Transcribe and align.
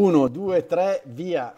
1, 0.00 0.28
2, 0.28 0.64
3, 0.64 1.02
via. 1.06 1.54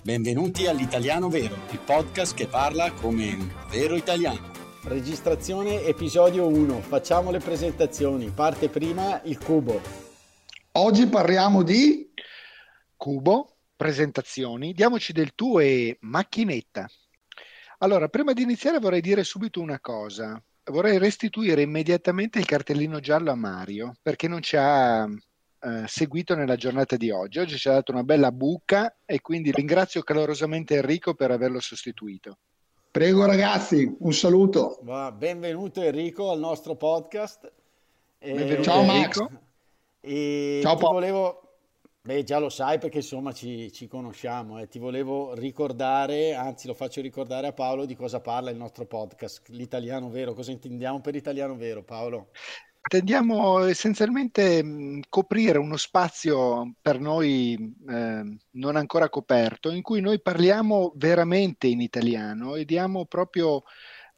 Benvenuti 0.00 0.68
all'Italiano 0.68 1.28
Vero, 1.28 1.56
il 1.72 1.80
podcast 1.84 2.36
che 2.36 2.46
parla 2.46 2.92
come 2.92 3.34
un 3.34 3.50
vero 3.68 3.96
italiano. 3.96 4.52
Registrazione 4.84 5.82
episodio 5.82 6.46
1. 6.46 6.82
Facciamo 6.82 7.32
le 7.32 7.40
presentazioni. 7.40 8.28
Parte 8.28 8.68
prima 8.68 9.20
il 9.24 9.38
cubo. 9.38 9.80
Oggi 10.72 11.08
parliamo 11.08 11.64
di 11.64 12.12
Cubo, 12.96 13.56
presentazioni, 13.74 14.72
diamoci 14.72 15.12
del 15.12 15.34
tu 15.34 15.58
e 15.58 15.98
macchinetta. 16.02 16.88
Allora, 17.78 18.06
prima 18.06 18.32
di 18.32 18.42
iniziare 18.42 18.78
vorrei 18.78 19.00
dire 19.00 19.24
subito 19.24 19.60
una 19.60 19.80
cosa. 19.80 20.40
Vorrei 20.66 20.98
restituire 20.98 21.60
immediatamente 21.62 22.38
il 22.38 22.46
cartellino 22.46 22.98
giallo 22.98 23.30
a 23.30 23.34
Mario 23.34 23.94
perché 24.00 24.28
non 24.28 24.40
ci 24.40 24.56
ha 24.56 25.04
eh, 25.04 25.84
seguito 25.86 26.34
nella 26.34 26.56
giornata 26.56 26.96
di 26.96 27.10
oggi. 27.10 27.38
Oggi 27.38 27.58
ci 27.58 27.68
ha 27.68 27.72
dato 27.72 27.92
una 27.92 28.02
bella 28.02 28.32
buca 28.32 28.96
e 29.04 29.20
quindi 29.20 29.50
ringrazio 29.50 30.02
calorosamente 30.02 30.76
Enrico 30.76 31.14
per 31.14 31.30
averlo 31.30 31.60
sostituito. 31.60 32.38
Prego 32.90 33.26
ragazzi, 33.26 33.94
un 33.98 34.12
saluto. 34.12 34.78
Va, 34.82 35.10
benvenuto 35.12 35.82
Enrico 35.82 36.30
al 36.30 36.38
nostro 36.38 36.76
podcast. 36.76 37.50
E- 38.18 38.32
Benvenuto, 38.32 38.62
Ciao 38.62 38.82
Enrico. 38.82 39.22
Max. 39.22 39.42
E 40.00 40.60
Ciao, 40.62 40.74
ti 40.76 40.80
Paolo. 40.82 40.94
volevo, 40.94 41.43
beh, 42.06 42.22
già 42.22 42.38
lo 42.38 42.50
sai 42.50 42.78
perché 42.78 42.98
insomma 42.98 43.32
ci, 43.32 43.72
ci 43.72 43.86
conosciamo, 43.86 44.60
eh. 44.60 44.68
Ti 44.68 44.78
volevo 44.78 45.32
ricordare, 45.34 46.34
anzi 46.34 46.66
lo 46.66 46.74
faccio 46.74 47.00
ricordare 47.00 47.46
a 47.46 47.52
Paolo 47.52 47.86
di 47.86 47.96
cosa 47.96 48.20
parla 48.20 48.50
il 48.50 48.58
nostro 48.58 48.84
podcast, 48.84 49.48
l'italiano 49.48 50.10
vero. 50.10 50.34
Cosa 50.34 50.50
intendiamo 50.50 51.00
per 51.00 51.14
italiano 51.14 51.56
vero, 51.56 51.82
Paolo? 51.82 52.28
Tendiamo 52.86 53.60
essenzialmente 53.64 54.62
mh, 54.62 55.04
coprire 55.08 55.56
uno 55.56 55.78
spazio 55.78 56.74
per 56.82 57.00
noi 57.00 57.74
eh, 57.88 58.36
non 58.50 58.76
ancora 58.76 59.08
coperto, 59.08 59.70
in 59.70 59.80
cui 59.80 60.02
noi 60.02 60.20
parliamo 60.20 60.92
veramente 60.96 61.66
in 61.68 61.80
italiano 61.80 62.54
e 62.54 62.66
diamo 62.66 63.06
proprio 63.06 63.62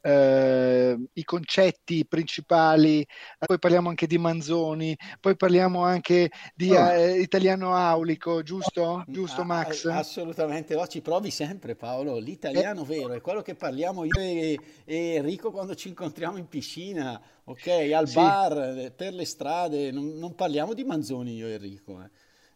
eh, 0.07 0.97
i 1.13 1.23
concetti 1.23 2.05
principali, 2.07 3.05
poi 3.45 3.59
parliamo 3.59 3.89
anche 3.89 4.07
di 4.07 4.17
Manzoni, 4.17 4.95
poi 5.19 5.35
parliamo 5.35 5.83
anche 5.83 6.29
di 6.55 6.73
Oh. 6.73 6.75
eh, 6.75 7.19
italiano 7.21 7.75
aulico, 7.75 8.41
giusto? 8.43 9.03
Giusto 9.07 9.43
Ah, 9.43 9.45
Max? 9.45 9.85
ah, 9.85 9.99
Assolutamente, 9.99 10.73
no, 10.75 10.87
ci 10.87 11.01
provi 11.01 11.31
sempre 11.31 11.75
Paolo, 11.75 12.17
l'italiano 12.17 12.83
vero 12.85 13.13
è 13.13 13.21
quello 13.21 13.41
che 13.41 13.55
parliamo 13.55 14.03
io 14.05 14.17
e, 14.19 14.59
e 14.85 15.13
Enrico 15.15 15.51
quando 15.51 15.75
ci 15.75 15.89
incontriamo 15.89 16.37
in 16.37 16.47
piscina, 16.47 17.21
ok, 17.45 17.67
al 17.93 18.07
Sì. 18.07 18.09
bar, 18.09 18.57
eh, 18.77 18.91
per 18.91 19.13
le 19.13 19.25
strade, 19.25 19.91
non, 19.91 20.17
non 20.17 20.35
parliamo 20.35 20.73
di 20.73 20.83
Manzoni 20.83 21.35
io 21.35 21.47
e 21.47 21.53
Enrico. 21.53 22.09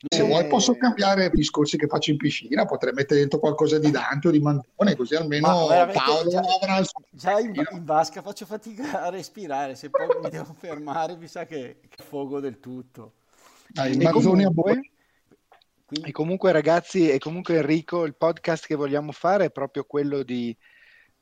Eh. 0.08 0.16
Se 0.16 0.22
Eh, 0.22 0.26
vuoi 0.26 0.48
posso 0.48 0.76
cambiare 0.76 1.26
i 1.26 1.30
discorsi 1.32 1.78
che 1.78 1.88
faccio 1.88 2.12
in 2.12 2.18
piscina, 2.18 2.66
potrei 2.66 2.94
mettere 2.94 3.20
dentro 3.20 3.40
qualcosa 3.40 3.78
di 3.80 3.92
Dante 3.92 4.28
o 4.28 4.32
di 4.32 4.40
Mandone, 4.40 4.96
così 4.96 5.16
almeno 5.16 5.48
Paolo 5.68 6.30
già- 6.30 6.40
avrà 6.40 6.78
il 6.80 6.86
suo 6.88 7.04
Già 7.10 7.40
in, 7.40 7.54
in 7.72 7.86
vasca 7.86 8.22
faccio 8.22 8.46
fatica 8.46 9.04
a 9.04 9.10
respirare, 9.10 9.76
se 9.76 9.90
poi 9.90 10.08
mi 10.22 10.30
devo 10.30 10.54
fermare 10.58 11.16
mi 11.16 11.28
sa 11.28 11.46
che, 11.46 11.78
che 11.88 12.04
fogo 12.04 12.40
del 12.40 12.60
tutto. 12.60 13.14
Dai, 13.68 13.94
E 13.94 14.04
Manzoni 14.04 14.44
a 14.44 14.48
comunque, 14.48 14.74
voi. 14.74 14.92
Quindi, 15.86 16.10
E 16.10 16.12
comunque 16.12 16.52
ragazzi, 16.52 17.10
e 17.10 17.20
comunque 17.20 17.56
Enrico, 17.56 18.04
il 18.06 18.16
podcast 18.16 18.66
che 18.66 18.76
vogliamo 18.76 19.12
fare 19.12 19.46
è 19.46 19.52
proprio 19.52 19.84
quello 19.84 20.24
di 20.24 20.56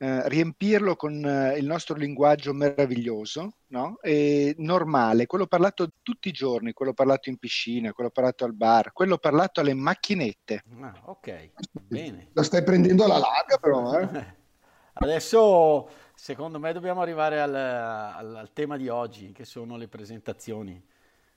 eh, 0.02 0.26
riempirlo 0.30 0.96
con 0.96 1.22
eh, 1.22 1.58
il 1.58 1.66
nostro 1.66 1.94
linguaggio 1.94 2.54
meraviglioso, 2.54 3.56
no? 3.66 3.98
E 4.00 4.54
normale, 4.56 5.26
quello 5.26 5.46
parlato 5.46 5.90
tutti 6.00 6.28
i 6.28 6.32
giorni, 6.32 6.72
quello 6.72 6.94
parlato 6.94 7.28
in 7.28 7.36
piscina, 7.36 7.92
quello 7.92 8.08
parlato 8.08 8.46
al 8.46 8.54
bar, 8.54 8.94
quello 8.94 9.18
parlato 9.18 9.60
alle 9.60 9.74
macchinette. 9.74 10.64
ah, 10.80 10.94
ok, 11.04 11.50
bene. 11.86 12.28
La 12.32 12.42
stai 12.42 12.64
prendendo 12.64 13.04
alla 13.04 13.18
larga 13.18 13.58
però, 13.58 13.98
eh? 13.98 14.38
Adesso 14.94 15.88
secondo 16.14 16.58
me 16.58 16.72
dobbiamo 16.72 17.02
arrivare 17.02 17.38
al, 17.38 17.54
al- 17.54 18.36
al 18.36 18.52
tema 18.54 18.78
di 18.78 18.88
oggi, 18.88 19.32
che 19.32 19.44
sono 19.44 19.76
le 19.76 19.88
presentazioni, 19.88 20.82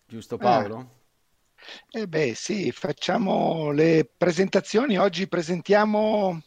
giusto 0.06 0.38
Paolo? 0.38 1.02
E 1.92 2.08
beh, 2.08 2.34
sì, 2.34 2.72
facciamo 2.72 3.72
le 3.72 4.10
presentazioni. 4.18 4.98
Oggi 4.98 5.28
presentiamo 5.28 6.42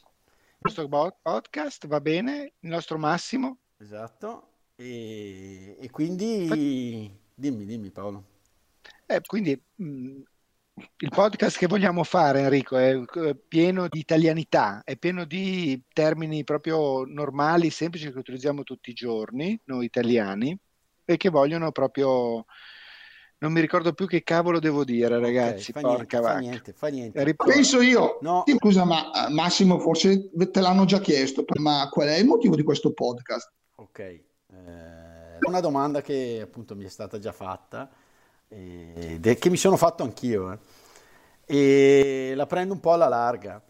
il 0.66 0.72
nostro 0.72 0.88
bo- 0.88 1.16
podcast, 1.22 1.87
va 1.87 2.00
bene? 2.00 2.54
Il 2.59 2.69
nostro 2.71 2.99
Massimo. 2.99 3.59
Esatto. 3.78 4.49
E, 4.75 5.77
e 5.78 5.91
quindi 5.91 7.10
dimmi, 7.32 7.65
dimmi 7.65 7.91
Paolo. 7.91 8.25
Eh, 9.06 9.21
quindi 9.25 9.60
mh, 9.76 10.21
il 10.97 11.10
podcast 11.10 11.56
che 11.56 11.69
vogliamo 11.69 12.03
fare, 12.03 12.41
Enrico, 12.41 12.76
è 12.76 13.00
eh, 13.00 13.37
pieno 13.37 13.87
di 13.88 14.00
italianità, 14.00 14.82
è 14.82 14.97
pieno 14.97 15.25
di 15.25 15.81
termini 15.93 16.43
proprio 16.43 17.05
normali, 17.05 17.71
semplici 17.71 18.10
che 18.10 18.19
utilizziamo 18.19 18.65
tutti 18.65 18.91
i 18.91 18.94
giorni, 18.94 19.59
noi 19.65 19.84
italiani, 19.84 20.59
e 21.05 21.16
che 21.16 21.31
vogliono 21.31 21.71
proprio... 21.71 22.44
Non 23.39 23.53
mi 23.53 23.61
ricordo 23.61 23.93
più 23.93 24.07
che 24.07 24.23
cavolo 24.23 24.59
devo 24.59 24.83
dire, 24.83 25.19
ragazzi, 25.19 25.71
Ok, 25.71 25.81
fa 25.81 25.89
porca 25.89 25.99
niente, 25.99 26.17
fa 26.19 26.39
niente, 26.39 26.73
fa 26.73 26.87
niente. 26.89 27.25
Rip- 27.25 27.45
Penso 27.45 27.81
io. 27.83 28.19
No. 28.23 28.45
Sì, 28.47 28.55
Scusa, 28.57 28.85
ma 28.85 29.27
eh, 29.27 29.31
Massimo, 29.31 29.79
forse 29.79 30.31
te 30.51 30.61
l'hanno 30.61 30.87
già 30.87 31.01
chiesto, 31.01 31.45
ma 31.61 31.89
qual 31.91 32.09
è 32.09 32.17
il 32.17 32.25
motivo 32.25 32.57
di 32.57 32.63
questo 32.63 32.93
podcast? 32.93 33.53
Ok, 33.75 33.99
eh, 33.99 34.23
una 35.41 35.61
domanda 35.61 36.01
che 36.01 36.41
appunto 36.43 36.75
mi 36.75 36.85
è 36.85 36.89
stata 36.89 37.19
già 37.19 37.33
fatta 37.33 37.91
eh, 38.49 38.93
ed 38.95 39.27
è 39.27 39.37
che 39.37 39.51
mi 39.51 39.57
sono 39.59 39.77
fatto 39.77 40.03
anch'io 40.03 40.53
eh. 40.53 40.59
e 41.45 42.35
la 42.35 42.47
prendo 42.47 42.73
un 42.73 42.81
po' 42.81 42.93
alla 42.93 43.09
larga, 43.09 43.63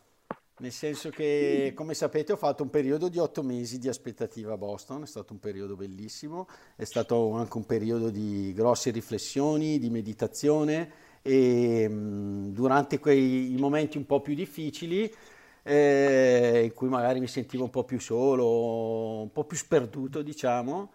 nel 0.58 0.72
senso 0.72 1.10
che 1.10 1.72
come 1.74 1.94
sapete 1.94 2.32
ho 2.32 2.36
fatto 2.36 2.62
un 2.62 2.70
periodo 2.70 3.08
di 3.08 3.18
otto 3.18 3.42
mesi 3.42 3.78
di 3.78 3.88
aspettativa 3.88 4.54
a 4.54 4.56
Boston, 4.56 5.02
è 5.02 5.06
stato 5.06 5.32
un 5.32 5.38
periodo 5.38 5.76
bellissimo, 5.76 6.48
è 6.76 6.84
stato 6.84 7.32
anche 7.32 7.56
un 7.56 7.66
periodo 7.66 8.10
di 8.10 8.52
grosse 8.54 8.90
riflessioni, 8.90 9.78
di 9.78 9.90
meditazione 9.90 10.90
e 11.22 11.88
mh, 11.88 12.52
durante 12.52 12.98
quei 12.98 13.54
momenti 13.58 13.96
un 13.98 14.06
po' 14.06 14.20
più 14.20 14.34
difficili 14.34 15.12
eh, 15.62 16.62
in 16.64 16.72
cui 16.74 16.88
magari 16.88 17.18
mi 17.18 17.26
sentivo 17.26 17.64
un 17.64 17.70
po' 17.70 17.84
più 17.84 17.98
solo, 17.98 19.22
un 19.22 19.32
po' 19.32 19.44
più 19.44 19.56
sperduto, 19.56 20.22
diciamo. 20.22 20.92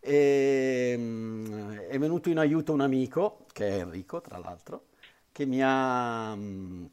E, 0.00 0.94
mm, 0.98 1.72
è 1.88 1.98
venuto 1.98 2.28
in 2.28 2.38
aiuto 2.38 2.72
un 2.72 2.80
amico, 2.80 3.46
che 3.52 3.68
è 3.68 3.78
Enrico, 3.78 4.20
tra 4.20 4.38
l'altro, 4.38 4.86
che 5.30 5.46
mi 5.46 5.60
ha, 5.62 6.34
mm, 6.34 6.84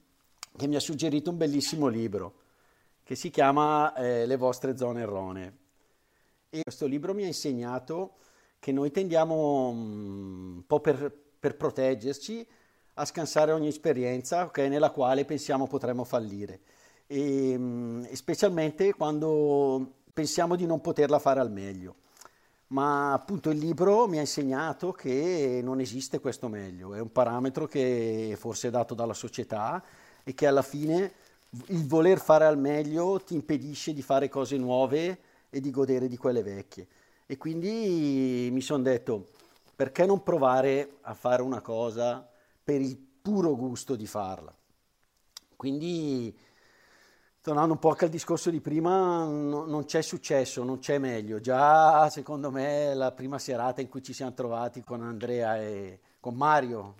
che 0.57 0.67
mi 0.67 0.75
ha 0.75 0.79
suggerito 0.79 1.29
un 1.29 1.37
bellissimo 1.37 1.87
libro 1.87 2.43
che 3.03 3.15
si 3.15 3.29
chiama 3.29 3.93
eh, 3.93 4.25
Le 4.25 4.35
vostre 4.35 4.75
zone 4.75 5.01
erronee. 5.01 5.57
E 6.49 6.63
questo 6.63 6.87
libro 6.87 7.13
mi 7.13 7.23
ha 7.23 7.27
insegnato 7.27 8.15
che 8.59 8.71
noi 8.71 8.89
tendiamo 8.89 9.71
mm, 9.71 10.55
un 10.55 10.65
po' 10.65 10.79
per, 10.79 11.15
per 11.39 11.55
proteggerci 11.55 12.47
a 12.95 13.05
scansare 13.05 13.51
ogni 13.51 13.67
esperienza 13.67 14.45
ok, 14.45 14.57
nella 14.59 14.89
quale 14.89 15.25
pensiamo 15.25 15.67
potremmo 15.67 16.03
fallire 16.03 16.61
mm, 17.13 18.05
e 18.05 18.15
specialmente 18.15 18.93
quando 18.93 19.97
pensiamo 20.11 20.55
di 20.55 20.65
non 20.65 20.81
poterla 20.81 21.19
fare 21.19 21.39
al 21.41 21.51
meglio. 21.51 21.95
Ma 22.67 23.13
appunto 23.13 23.51
il 23.51 23.59
libro 23.59 24.07
mi 24.07 24.17
ha 24.17 24.21
insegnato 24.21 24.91
che 24.91 25.59
non 25.63 25.79
esiste 25.79 26.19
questo 26.19 26.47
meglio, 26.47 26.95
è 26.95 26.99
un 26.99 27.11
parametro 27.11 27.67
che 27.67 28.35
forse 28.39 28.69
è 28.69 28.71
dato 28.71 28.95
dalla 28.95 29.13
società 29.13 29.83
e 30.25 30.33
che 30.33 30.47
alla 30.47 30.63
fine 30.63 31.13
il 31.67 31.87
voler 31.87 32.19
fare 32.19 32.45
al 32.45 32.57
meglio 32.57 33.21
ti 33.21 33.35
impedisce 33.35 33.93
di 33.93 34.01
fare 34.01 34.27
cose 34.27 34.57
nuove 34.57 35.19
e 35.49 35.61
di 35.61 35.69
godere 35.69 36.09
di 36.09 36.17
quelle 36.17 36.43
vecchie. 36.43 36.87
E 37.27 37.37
quindi 37.37 38.49
mi 38.51 38.61
sono 38.61 38.83
detto, 38.83 39.29
perché 39.75 40.05
non 40.05 40.23
provare 40.23 40.97
a 41.01 41.13
fare 41.13 41.41
una 41.41 41.61
cosa 41.61 42.27
per 42.63 42.81
il 42.81 42.97
puro 42.97 43.55
gusto 43.55 43.95
di 43.95 44.07
farla? 44.07 44.53
Quindi, 45.55 46.35
tornando 47.41 47.73
un 47.73 47.79
po' 47.79 47.95
al 47.97 48.09
discorso 48.09 48.49
di 48.49 48.59
prima, 48.59 49.23
no- 49.25 49.65
non 49.65 49.85
c'è 49.85 50.01
successo, 50.01 50.63
non 50.63 50.79
c'è 50.79 50.97
meglio. 50.97 51.39
Già, 51.39 52.09
secondo 52.09 52.51
me, 52.51 52.93
la 52.95 53.11
prima 53.11 53.39
serata 53.39 53.81
in 53.81 53.87
cui 53.87 54.03
ci 54.03 54.13
siamo 54.13 54.33
trovati 54.33 54.83
con 54.83 55.01
Andrea 55.01 55.61
e 55.61 55.99
con 56.19 56.35
Mario 56.35 56.95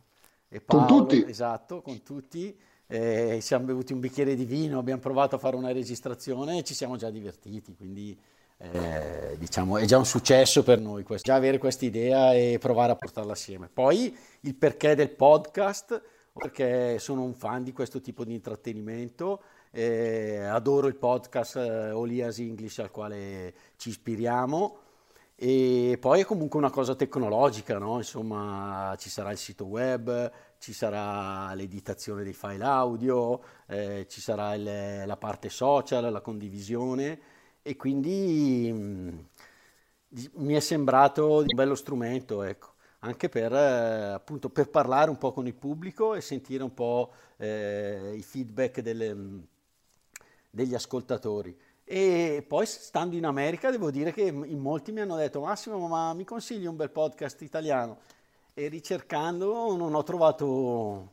e 0.48 0.63
Con 0.66 0.86
Paolo, 0.86 1.06
tutti. 1.06 1.25
esatto, 1.28 1.81
con 1.81 2.04
tutti, 2.04 2.57
eh, 2.87 3.39
siamo 3.41 3.65
bevuti 3.65 3.93
un 3.93 3.99
bicchiere 3.99 4.35
di 4.35 4.45
vino, 4.45 4.79
abbiamo 4.79 5.01
provato 5.01 5.35
a 5.35 5.39
fare 5.39 5.55
una 5.55 5.71
registrazione 5.71 6.59
e 6.59 6.63
ci 6.63 6.73
siamo 6.73 6.97
già 6.97 7.09
divertiti, 7.09 7.75
quindi 7.75 8.17
eh, 8.57 9.35
diciamo 9.37 9.77
è 9.77 9.85
già 9.85 9.97
un 9.97 10.05
successo 10.05 10.63
per 10.63 10.79
noi 10.79 11.03
questo, 11.03 11.29
già 11.29 11.35
avere 11.35 11.57
questa 11.57 11.85
idea 11.85 12.33
e 12.33 12.57
provare 12.59 12.91
a 12.91 12.95
portarla 12.95 13.33
assieme. 13.33 13.69
Poi 13.71 14.15
il 14.41 14.55
perché 14.55 14.95
del 14.95 15.09
podcast, 15.09 16.01
perché 16.33 16.99
sono 16.99 17.23
un 17.23 17.33
fan 17.33 17.63
di 17.63 17.73
questo 17.73 18.01
tipo 18.01 18.23
di 18.23 18.33
intrattenimento, 18.33 19.41
eh, 19.71 20.43
adoro 20.43 20.87
il 20.87 20.95
podcast 20.95 21.57
eh, 21.57 21.91
Olias 21.91 22.39
English 22.39 22.79
al 22.79 22.91
quale 22.91 23.53
ci 23.75 23.89
ispiriamo 23.89 24.77
E 25.37 25.97
poi 25.99 26.21
è 26.21 26.25
comunque 26.25 26.57
una 26.59 26.69
cosa 26.69 26.95
tecnologica, 26.95 27.77
no? 27.77 27.97
Insomma, 27.97 28.95
ci 28.97 29.09
sarà 29.09 29.31
il 29.31 29.37
sito 29.37 29.65
web, 29.65 30.31
ci 30.65 30.73
sarà 30.73 31.53
l'editazione 31.53 32.23
dei 32.23 32.33
file 32.33 32.63
audio, 32.63 33.39
eh, 33.67 34.07
ci 34.09 34.19
sarà 34.19 34.56
il, 34.56 35.03
la 35.06 35.15
parte 35.15 35.47
social, 35.47 36.12
la 36.12 36.21
condivisione 36.21 37.19
e 37.62 37.75
quindi 37.75 38.71
mh, 38.73 38.77
mm, 38.79 40.25
mi 40.38 40.56
è 40.56 40.59
sembrato 40.59 41.41
un 41.41 41.45
bello 41.53 41.75
strumento, 41.75 42.41
ecco, 42.41 42.73
anche 43.01 43.29
per, 43.29 43.53
eh, 43.53 44.13
appunto, 44.13 44.50
per 44.50 44.71
parlare 44.71 45.12
un 45.12 45.19
po' 45.19 45.33
con 45.33 45.45
il 45.45 45.53
pubblico 45.53 46.15
e 46.15 46.21
sentire 46.21 46.63
un 46.63 46.73
po' 46.73 47.13
eh, 47.38 48.15
i 48.15 48.23
feedback 48.23 48.79
delle, 48.79 49.13
mm, 49.13 49.39
degli 50.50 50.73
ascoltatori. 50.73 51.56
E 51.83 52.44
poi 52.47 52.65
stando 52.65 53.15
in 53.15 53.25
America 53.25 53.69
devo 53.69 53.91
dire 53.91 54.11
che 54.11 54.23
in 54.23 54.57
molti 54.57 54.91
mi 54.91 55.01
hanno 55.01 55.15
detto 55.15 55.41
Massimo 55.41 55.88
ma 55.88 56.11
mi 56.15 56.23
consigli 56.23 56.65
un 56.65 56.75
bel 56.75 56.89
podcast 56.89 57.39
italiano? 57.44 58.00
E 58.57 58.69
ricercando 58.69 59.75
non 59.75 59.94
ho 59.94 60.04
trovato 60.04 61.12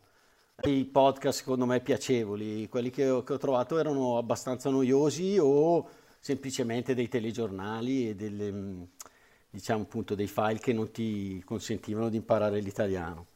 dei 0.54 0.84
podcast 0.84 1.40
secondo 1.40 1.66
me 1.66 1.80
piacevoli, 1.80 2.68
quelli 2.68 2.88
che 2.90 3.10
ho, 3.10 3.24
che 3.24 3.32
ho 3.32 3.36
trovato 3.36 3.80
erano 3.80 4.16
abbastanza 4.16 4.70
noiosi 4.70 5.38
o 5.40 5.88
semplicemente 6.20 6.94
dei 6.94 7.08
telegiornali 7.08 8.10
e 8.10 8.14
delle, 8.14 8.86
diciamo 9.50 9.82
appunto 9.82 10.14
dei 10.14 10.28
file 10.28 10.60
che 10.60 10.72
non 10.72 10.92
ti 10.92 11.42
consentivano 11.44 12.08
di 12.10 12.18
imparare 12.18 12.60
l'italiano. 12.60 13.26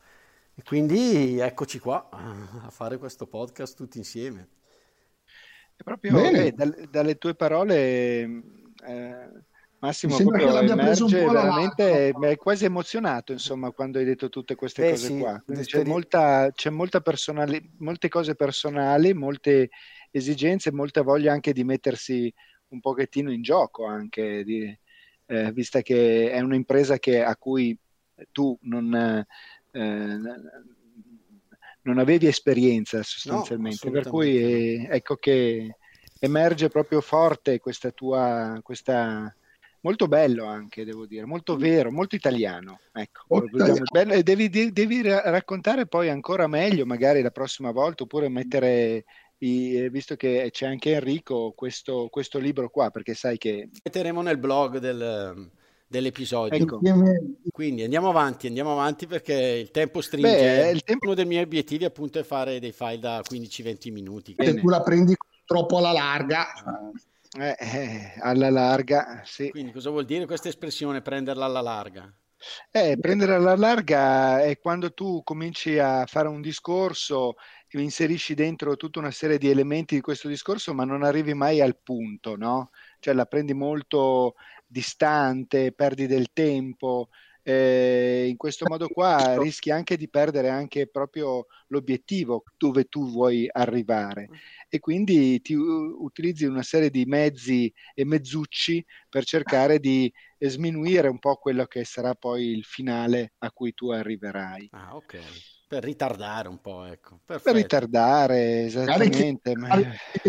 E 0.54 0.62
quindi 0.62 1.40
eccoci 1.40 1.80
qua 1.80 2.08
a 2.08 2.70
fare 2.70 2.98
questo 2.98 3.26
podcast 3.26 3.74
tutti 3.74 3.98
insieme. 3.98 4.48
È 5.74 5.82
proprio 5.82 6.16
eh, 6.30 6.52
dalle, 6.52 6.88
dalle, 6.88 7.18
tue 7.18 7.34
parole, 7.34 8.22
eh, 8.86 9.30
Massimo, 9.86 10.16
proprio 10.16 10.58
emerge 10.58 11.24
veramente, 11.24 12.12
hai 12.20 12.36
quasi 12.36 12.64
emozionato 12.64 13.30
insomma 13.30 13.70
quando 13.70 13.98
hai 13.98 14.04
detto 14.04 14.28
tutte 14.28 14.56
queste 14.56 14.86
eh, 14.86 14.90
cose 14.90 15.06
sì, 15.06 15.18
qua. 15.18 15.42
C'è, 15.62 15.84
molta, 15.84 16.50
c'è 16.52 16.70
molta 16.70 17.00
personali, 17.00 17.70
molte 17.78 18.08
cose 18.08 18.34
personali, 18.34 19.14
molte 19.14 19.70
esigenze, 20.10 20.72
molta 20.72 21.02
voglia 21.02 21.32
anche 21.32 21.52
di 21.52 21.62
mettersi 21.62 22.32
un 22.68 22.80
pochettino 22.80 23.30
in 23.30 23.42
gioco 23.42 23.86
anche, 23.86 24.42
di, 24.42 24.76
eh, 25.26 25.52
vista 25.52 25.82
che 25.82 26.30
è 26.32 26.40
un'impresa 26.40 26.98
che, 26.98 27.22
a 27.22 27.36
cui 27.36 27.78
tu 28.32 28.58
non, 28.62 28.92
eh, 29.70 30.20
non 31.82 31.98
avevi 31.98 32.26
esperienza 32.26 33.02
sostanzialmente, 33.04 33.86
no, 33.86 33.92
per 33.92 34.08
cui 34.08 34.36
eh, 34.38 34.88
ecco 34.90 35.14
che 35.14 35.76
emerge 36.18 36.68
proprio 36.70 37.00
forte 37.00 37.60
questa 37.60 37.90
tua, 37.90 38.58
questa, 38.62 39.32
molto 39.86 40.08
bello 40.08 40.46
anche, 40.46 40.84
devo 40.84 41.06
dire, 41.06 41.24
molto 41.26 41.54
mm. 41.54 41.58
vero, 41.58 41.92
molto 41.92 42.16
italiano. 42.16 42.80
Ecco, 42.92 43.44
bello, 43.92 44.20
devi, 44.20 44.48
devi, 44.48 45.02
raccontare 45.02 45.86
poi 45.86 46.08
ancora 46.08 46.48
meglio, 46.48 46.84
magari 46.84 47.22
la 47.22 47.30
prossima 47.30 47.70
volta, 47.70 48.02
oppure 48.02 48.28
mettere, 48.28 49.04
i, 49.38 49.88
visto 49.88 50.16
che 50.16 50.48
c'è 50.50 50.66
anche 50.66 50.94
Enrico, 50.94 51.52
questo, 51.54 52.08
questo 52.10 52.40
libro 52.40 52.68
qua, 52.68 52.90
perché 52.90 53.14
sai 53.14 53.38
che... 53.38 53.68
Metteremo 53.84 54.22
nel 54.22 54.38
blog 54.38 54.78
del, 54.78 55.48
dell'episodio. 55.86 56.58
Ecco. 56.58 56.80
Quindi 57.52 57.84
andiamo 57.84 58.08
avanti, 58.08 58.48
andiamo 58.48 58.72
avanti 58.72 59.06
perché 59.06 59.34
il 59.34 59.70
tempo 59.70 60.00
stringe. 60.00 60.28
Beh, 60.28 60.70
il 60.70 60.82
tempo... 60.82 61.06
Uno 61.06 61.14
dei 61.14 61.26
miei 61.26 61.44
obiettivi 61.44 61.84
appunto 61.84 62.18
è 62.18 62.24
fare 62.24 62.58
dei 62.58 62.72
file 62.72 62.98
da 62.98 63.20
15-20 63.20 63.92
minuti. 63.92 64.34
Se 64.36 64.54
tu 64.54 64.68
la 64.68 64.82
prendi 64.82 65.14
troppo 65.44 65.78
alla 65.78 65.92
larga. 65.92 66.48
Eh, 67.38 67.56
eh, 67.58 68.12
alla 68.20 68.50
larga, 68.50 69.22
sì. 69.24 69.50
Quindi 69.50 69.72
cosa 69.72 69.90
vuol 69.90 70.04
dire 70.04 70.26
questa 70.26 70.48
espressione, 70.48 71.02
prenderla 71.02 71.44
alla 71.44 71.60
larga? 71.60 72.12
Eh, 72.70 72.96
prendere 73.00 73.34
alla 73.34 73.56
larga 73.56 74.42
è 74.42 74.58
quando 74.58 74.92
tu 74.92 75.22
cominci 75.22 75.78
a 75.78 76.04
fare 76.06 76.28
un 76.28 76.40
discorso, 76.40 77.34
inserisci 77.70 78.34
dentro 78.34 78.76
tutta 78.76 78.98
una 79.00 79.10
serie 79.10 79.38
di 79.38 79.50
elementi 79.50 79.94
di 79.94 80.00
questo 80.00 80.28
discorso, 80.28 80.72
ma 80.72 80.84
non 80.84 81.02
arrivi 81.02 81.34
mai 81.34 81.60
al 81.60 81.78
punto, 81.82 82.36
no? 82.36 82.70
Cioè 83.00 83.14
la 83.14 83.26
prendi 83.26 83.52
molto 83.52 84.34
distante, 84.66 85.72
perdi 85.72 86.06
del 86.06 86.32
tempo. 86.32 87.08
Eh, 87.48 88.26
in 88.28 88.36
questo 88.36 88.66
modo 88.66 88.88
qua 88.88 89.36
rischi 89.38 89.70
anche 89.70 89.96
di 89.96 90.08
perdere 90.08 90.48
anche 90.48 90.88
proprio 90.88 91.46
l'obiettivo 91.68 92.42
dove 92.56 92.84
tu 92.86 93.08
vuoi 93.08 93.48
arrivare 93.48 94.30
e 94.68 94.80
quindi 94.80 95.40
ti 95.40 95.54
utilizzi 95.54 96.44
una 96.44 96.64
serie 96.64 96.90
di 96.90 97.04
mezzi 97.04 97.72
e 97.94 98.04
mezzucci 98.04 98.84
per 99.08 99.24
cercare 99.24 99.78
di 99.78 100.12
sminuire 100.38 101.06
un 101.06 101.20
po' 101.20 101.36
quello 101.36 101.66
che 101.66 101.84
sarà 101.84 102.14
poi 102.16 102.46
il 102.48 102.64
finale 102.64 103.34
a 103.38 103.52
cui 103.52 103.72
tu 103.74 103.90
arriverai. 103.90 104.72
Ah, 104.72 104.94
ok. 104.96 105.14
Per 105.68 105.82
ritardare 105.82 106.48
un 106.48 106.60
po', 106.60 106.84
ecco. 106.84 107.18
Perfetto. 107.24 107.52
Per 107.52 107.60
ritardare, 107.60 108.66
esattamente. 108.66 109.52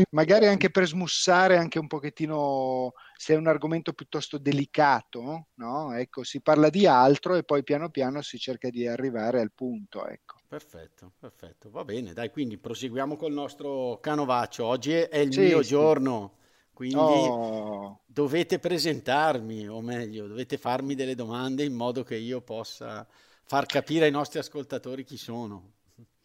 Magari 0.09 0.47
anche 0.47 0.71
per 0.71 0.87
smussare 0.87 1.57
anche 1.57 1.77
un 1.77 1.85
pochettino, 1.85 2.93
se 3.15 3.35
è 3.35 3.37
un 3.37 3.45
argomento 3.45 3.93
piuttosto 3.93 4.39
delicato, 4.39 5.49
no? 5.55 5.93
Ecco, 5.93 6.23
si 6.23 6.41
parla 6.41 6.69
di 6.69 6.87
altro 6.87 7.35
e 7.35 7.43
poi 7.43 7.61
piano 7.61 7.91
piano 7.91 8.23
si 8.23 8.39
cerca 8.39 8.71
di 8.71 8.87
arrivare 8.87 9.39
al 9.39 9.51
punto, 9.53 10.07
ecco. 10.07 10.37
Perfetto, 10.47 11.11
perfetto. 11.19 11.69
Va 11.69 11.83
bene, 11.83 12.13
dai, 12.13 12.31
quindi 12.31 12.57
proseguiamo 12.57 13.15
col 13.15 13.33
nostro 13.33 13.99
canovaccio. 14.01 14.65
Oggi 14.65 14.93
è 14.93 15.17
il 15.17 15.33
sì, 15.33 15.41
mio 15.41 15.61
sì. 15.61 15.69
giorno, 15.69 16.37
quindi 16.73 16.95
oh. 16.97 18.01
dovete 18.07 18.57
presentarmi, 18.57 19.67
o 19.67 19.81
meglio, 19.81 20.25
dovete 20.25 20.57
farmi 20.57 20.95
delle 20.95 21.13
domande 21.13 21.63
in 21.63 21.75
modo 21.75 22.01
che 22.01 22.15
io 22.15 22.41
possa 22.41 23.07
far 23.47 23.65
capire 23.65 24.05
ai 24.05 24.11
nostri 24.11 24.39
ascoltatori 24.39 25.03
chi 25.03 25.17
sono. 25.17 25.71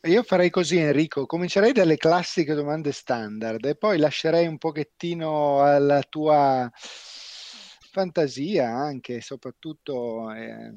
Io 0.04 0.24
farei 0.24 0.50
così 0.50 0.78
Enrico, 0.78 1.26
comincerei 1.26 1.72
dalle 1.72 1.96
classiche 1.96 2.54
domande 2.54 2.90
standard 2.90 3.64
e 3.64 3.76
poi 3.76 3.98
lascerei 3.98 4.48
un 4.48 4.58
pochettino 4.58 5.62
alla 5.62 6.02
tua 6.02 6.68
fantasia 7.92 8.68
anche, 8.68 9.20
soprattutto 9.20 10.32
eh, 10.32 10.74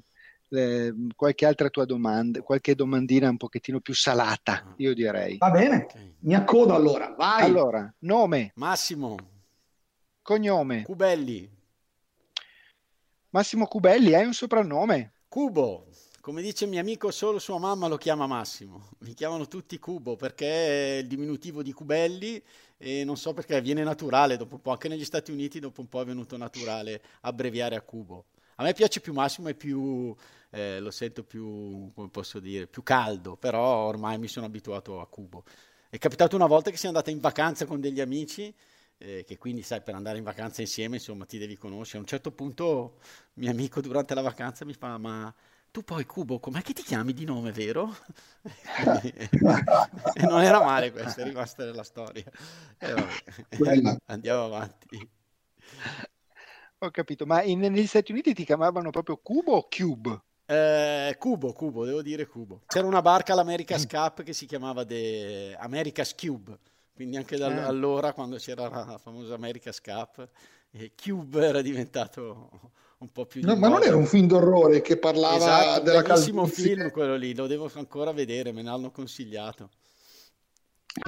le, 0.49 0.93
qualche 1.15 1.47
altra 1.47 1.69
tua 1.69 1.85
domanda, 1.85 2.41
qualche 2.41 2.75
domandina 2.75 3.27
un 3.27 3.37
pochettino 3.37 3.79
più 3.79 3.95
salata, 3.95 4.63
ah. 4.63 4.73
io 4.77 4.93
direi. 4.93 5.37
Va 5.39 5.49
bene, 5.49 5.87
okay. 5.89 6.15
mi 6.19 6.35
accodo 6.35 6.75
allora, 6.75 7.15
vai. 7.17 7.41
Allora, 7.41 7.91
nome. 7.99 8.51
Massimo. 8.53 9.17
Cognome. 10.21 10.83
Cubelli. 10.83 11.51
Massimo 13.29 13.65
Cubelli, 13.65 14.13
hai 14.13 14.25
un 14.25 14.33
soprannome? 14.33 15.13
Cubo. 15.27 15.87
Come 16.25 16.41
dice 16.41 16.65
mio 16.65 16.79
amico, 16.79 17.11
solo 17.11 17.37
sua 17.37 17.59
mamma 17.59 17.85
lo 17.85 17.97
chiama 17.97 18.25
Massimo. 18.25 18.89
Mi 19.01 19.13
chiamano 19.13 19.47
tutti 19.47 19.77
Cubo 19.77 20.15
perché 20.15 20.47
è 20.47 20.97
il 21.01 21.07
diminutivo 21.07 21.61
di 21.61 21.71
Cubelli 21.71 22.41
e 22.77 23.03
non 23.03 23.15
so 23.15 23.35
perché 23.35 23.61
viene 23.61 23.83
naturale 23.83 24.35
dopo 24.35 24.55
un 24.55 24.61
po'. 24.61 24.71
Anche 24.71 24.87
negli 24.87 25.05
Stati 25.05 25.31
Uniti 25.31 25.59
dopo 25.59 25.81
un 25.81 25.87
po' 25.87 26.01
è 26.01 26.05
venuto 26.05 26.35
naturale 26.35 26.99
abbreviare 27.21 27.75
a 27.75 27.81
Cubo. 27.81 28.25
A 28.55 28.63
me 28.63 28.73
piace 28.73 29.01
più 29.01 29.13
Massimo 29.13 29.49
e 29.49 29.53
più, 29.53 30.15
eh, 30.49 30.79
lo 30.79 30.89
sento 30.89 31.23
più, 31.23 31.91
come 31.93 32.09
posso 32.09 32.39
dire, 32.39 32.65
più 32.65 32.81
caldo, 32.81 33.35
però 33.35 33.85
ormai 33.85 34.17
mi 34.17 34.27
sono 34.27 34.47
abituato 34.47 34.99
a 34.99 35.05
Cubo. 35.05 35.43
È 35.87 35.99
capitato 35.99 36.35
una 36.35 36.47
volta 36.47 36.71
che 36.71 36.77
siamo 36.77 36.95
andati 36.97 37.13
in 37.13 37.21
vacanza 37.21 37.67
con 37.67 37.79
degli 37.79 38.01
amici 38.01 38.51
eh, 38.97 39.23
che 39.25 39.37
quindi 39.37 39.61
sai 39.61 39.81
per 39.81 39.93
andare 39.93 40.17
in 40.17 40.23
vacanza 40.23 40.61
insieme 40.61 40.95
insomma 40.95 41.25
ti 41.25 41.37
devi 41.37 41.57
conoscere 41.57 41.97
a 41.97 42.01
un 42.01 42.07
certo 42.07 42.31
punto 42.31 42.99
mio 43.33 43.51
amico 43.51 43.81
durante 43.81 44.13
la 44.13 44.21
vacanza 44.21 44.63
mi 44.63 44.73
fa 44.73 44.97
ma 44.97 45.33
tu 45.75 45.83
poi 45.83 46.05
Cubo, 46.05 46.39
com'è 46.39 46.61
che 46.61 46.71
ti 46.71 46.83
chiami 46.83 47.11
di 47.11 47.25
nome, 47.25 47.51
vero? 47.51 47.93
e 49.03 49.29
non 50.21 50.41
era 50.41 50.63
male 50.63 50.89
questo, 50.93 51.19
è 51.19 51.25
rimasta 51.25 51.65
nella 51.65 51.83
storia. 51.83 52.23
Andiamo 54.05 54.45
avanti. 54.45 55.09
Ho 56.77 56.89
capito, 56.91 57.25
ma 57.25 57.43
in, 57.43 57.59
negli 57.59 57.87
Stati 57.87 58.13
Uniti 58.13 58.33
ti 58.33 58.45
chiamavano 58.45 58.89
proprio 58.89 59.17
Cubo 59.17 59.51
o 59.55 59.67
Cube? 59.67 60.21
Eh, 60.45 61.13
cubo, 61.19 61.51
Cubo, 61.51 61.83
devo 61.83 62.01
dire 62.01 62.25
Cubo. 62.25 62.61
C'era 62.67 62.87
una 62.87 63.01
barca 63.01 63.33
all'America's 63.33 63.83
mm. 63.83 63.89
Cup 63.89 64.23
che 64.23 64.31
si 64.31 64.45
chiamava 64.45 64.85
The 64.85 65.57
America's 65.59 66.15
Cube, 66.15 66.57
quindi 66.95 67.17
anche 67.17 67.35
da 67.35 67.47
ah. 67.47 67.67
allora, 67.67 68.13
quando 68.13 68.37
c'era 68.37 68.69
la 68.69 68.97
famosa 68.97 69.33
America's 69.33 69.81
Cup, 69.81 70.25
eh, 70.71 70.93
Cube 70.95 71.45
era 71.45 71.61
diventato 71.61 72.71
un 72.99 73.11
po' 73.11 73.25
più... 73.25 73.41
No, 73.43 73.57
ma 73.57 73.67
non 73.67 73.83
era 73.83 73.97
un 73.97 74.05
film 74.05 74.27
d'orrore 74.27 74.79
che 74.79 74.97
parlava 74.97 75.35
esatto, 75.35 75.81
della 75.83 76.01
bellissimo 76.01 76.45
film 76.45 76.89
quello 76.91 77.15
lì, 77.15 77.35
lo 77.35 77.47
devo 77.47 77.69
ancora 77.75 78.13
vedere, 78.13 78.53
me 78.53 78.61
ne 78.61 78.69
hanno 78.69 78.91
consigliato. 78.91 79.71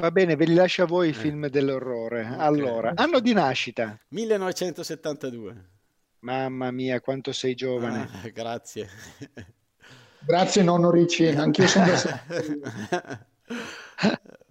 Va 0.02 0.12
bene, 0.12 0.36
ve 0.36 0.44
li 0.44 0.54
lascio 0.54 0.84
a 0.84 0.86
voi 0.86 1.08
i 1.08 1.12
eh. 1.12 1.14
film 1.14 1.48
dell'orrore. 1.48 2.26
Okay. 2.26 2.38
Allora, 2.38 2.92
anno 2.94 3.22
di 3.22 3.32
nascita? 3.32 3.98
1972. 4.10 5.70
Mamma 6.20 6.70
mia, 6.72 7.00
quanto 7.00 7.32
sei 7.32 7.56
giovane. 7.56 8.10
Ah, 8.12 8.28
grazie. 8.28 8.90
Grazie 10.20 10.64
nonno 10.64 10.92
Ricci, 10.92 11.28
anch'io 11.28 11.68
sono 11.68 11.86
da 11.86 13.26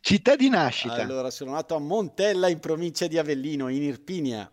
Città 0.00 0.36
di 0.36 0.48
nascita. 0.48 0.94
Allora, 0.94 1.30
sono 1.30 1.52
nato 1.52 1.74
a 1.74 1.78
Montella 1.78 2.48
in 2.48 2.60
provincia 2.60 3.06
di 3.06 3.18
Avellino, 3.18 3.68
in 3.68 3.82
Irpinia. 3.82 4.50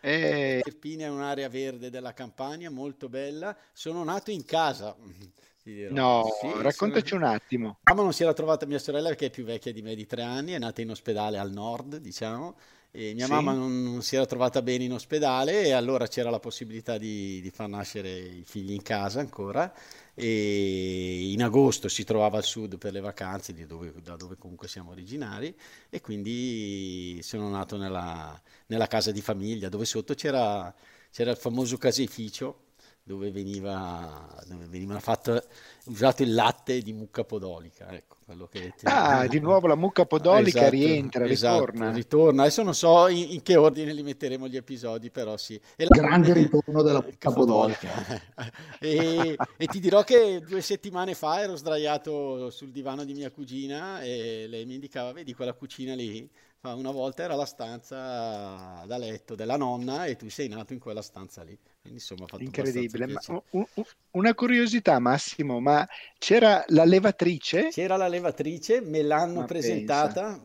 Eh, 0.00 0.62
Irpinia 0.64 1.06
è 1.06 1.10
un'area 1.10 1.48
verde 1.48 1.90
della 1.90 2.12
Campania, 2.12 2.70
molto 2.70 3.08
bella. 3.08 3.56
Sono 3.72 4.04
nato 4.04 4.30
in 4.30 4.44
casa. 4.44 4.96
No, 5.88 6.22
Sì, 6.40 6.48
raccontaci 6.62 7.14
sono- 7.14 7.14
un 7.14 7.22
attimo. 7.24 7.80
Mamma 7.84 8.02
non 8.02 8.12
si 8.12 8.22
era 8.22 8.32
trovata, 8.32 8.66
mia 8.66 8.78
sorella 8.80 9.14
che 9.14 9.26
è 9.26 9.30
più 9.30 9.44
vecchia 9.44 9.72
di 9.72 9.82
me 9.82 9.94
di 9.94 10.06
tre 10.06 10.22
anni, 10.22 10.52
è 10.52 10.58
nata 10.58 10.80
in 10.82 10.90
ospedale 10.90 11.38
al 11.38 11.52
nord, 11.52 11.98
diciamo, 11.98 12.56
e 12.90 13.14
mia 13.14 13.26
Sì. 13.26 13.32
mamma 13.34 13.52
non, 13.54 13.82
non 13.82 14.02
si 14.02 14.16
era 14.16 14.26
trovata 14.26 14.62
bene 14.62 14.84
in 14.84 14.92
ospedale 14.92 15.62
e 15.64 15.72
allora 15.72 16.06
c'era 16.08 16.30
la 16.30 16.40
possibilità 16.40 16.98
di, 16.98 17.40
di 17.40 17.50
far 17.50 17.68
nascere 17.68 18.10
i 18.18 18.42
figli 18.44 18.72
in 18.72 18.82
casa 18.82 19.20
ancora 19.20 19.72
e 20.14 21.30
in 21.32 21.42
agosto 21.42 21.88
si 21.88 22.04
trovava 22.04 22.38
al 22.38 22.44
sud 22.44 22.78
per 22.78 22.92
le 22.92 23.00
vacanze, 23.00 23.52
di 23.52 23.66
dove- 23.66 23.92
da 24.02 24.16
dove 24.16 24.36
comunque 24.36 24.66
siamo 24.68 24.90
originari, 24.90 25.54
e 25.90 26.00
quindi 26.00 27.20
sono 27.22 27.48
nato 27.48 27.76
nella, 27.76 28.40
nella 28.66 28.86
casa 28.86 29.10
di 29.12 29.20
famiglia, 29.20 29.68
dove 29.68 29.84
sotto 29.84 30.14
c'era 30.14 30.74
c'era 31.10 31.30
il 31.30 31.36
famoso 31.38 31.78
caseificio 31.78 32.64
dove 33.06 33.30
veniva, 33.30 34.28
dove 34.48 34.66
veniva 34.66 34.98
fatto, 34.98 35.40
usato 35.84 36.22
il 36.24 36.34
latte 36.34 36.80
di 36.82 36.92
mucca 36.92 37.22
podolica, 37.24 37.88
ecco, 37.92 38.16
quello 38.24 38.48
che 38.48 38.74
Ah, 38.82 39.28
di 39.28 39.38
nuovo 39.38 39.68
la 39.68 39.76
mucca 39.76 40.06
podolica 40.06 40.68
Esatto, 40.68 40.70
rientra, 40.70 41.24
esatto, 41.24 41.70
ritorna. 41.70 41.90
ritorna. 41.92 42.42
Adesso 42.42 42.62
non 42.64 42.74
so 42.74 43.06
in, 43.08 43.32
in 43.32 43.42
che 43.42 43.54
ordine 43.56 43.92
li 43.92 44.02
metteremo 44.02 44.48
gli 44.48 44.56
episodi, 44.56 45.10
però 45.10 45.36
sì. 45.36 45.60
E 45.76 45.84
la- 45.84 45.96
Grande 45.96 46.32
ritorno 46.34 46.82
della 46.82 47.04
Capodolica. 47.16 47.88
Capodolica. 47.88 48.22
e, 48.78 49.40
e 49.56 49.66
ti 49.68 49.78
dirò 49.80 50.02
che 50.02 50.40
due 50.40 50.60
settimane 50.60 51.14
fa 51.14 51.40
ero 51.40 51.56
sdraiato 51.56 52.50
sul 52.50 52.70
divano 52.72 53.04
di 53.04 53.14
mia 53.14 53.30
cugina 53.30 54.00
e 54.02 54.46
lei 54.48 54.64
mi 54.66 54.74
indicava, 54.74 55.12
vedi 55.12 55.32
quella 55.34 55.54
cucina 55.54 55.94
lì? 55.94 56.28
Fa, 56.66 56.74
Una 56.74 56.90
volta 56.90 57.22
era 57.22 57.36
la 57.36 57.44
stanza 57.44 58.82
da 58.86 58.96
letto 58.98 59.36
della 59.36 59.56
nonna 59.56 60.06
e 60.06 60.16
tu 60.16 60.28
sei 60.28 60.48
nato 60.48 60.72
in 60.72 60.80
quella 60.80 61.00
stanza 61.00 61.44
lì. 61.44 61.56
Quindi 61.80 62.00
insomma 62.00 62.26
fatto 62.26 62.42
Incredibile. 62.42 63.06
Ma, 63.06 63.20
piacere. 63.20 63.42
u- 63.50 63.66
u- 63.74 63.84
una 64.12 64.34
curiosità, 64.34 64.98
Massimo, 64.98 65.60
ma 65.60 65.86
c'era 66.18 66.64
la 66.68 66.84
levatrice? 66.84 67.68
C'era 67.68 67.96
la 67.96 68.08
levatrice, 68.08 68.80
me 68.80 69.02
l'hanno 69.02 69.40
Ma 69.40 69.44
presentata. 69.44 70.44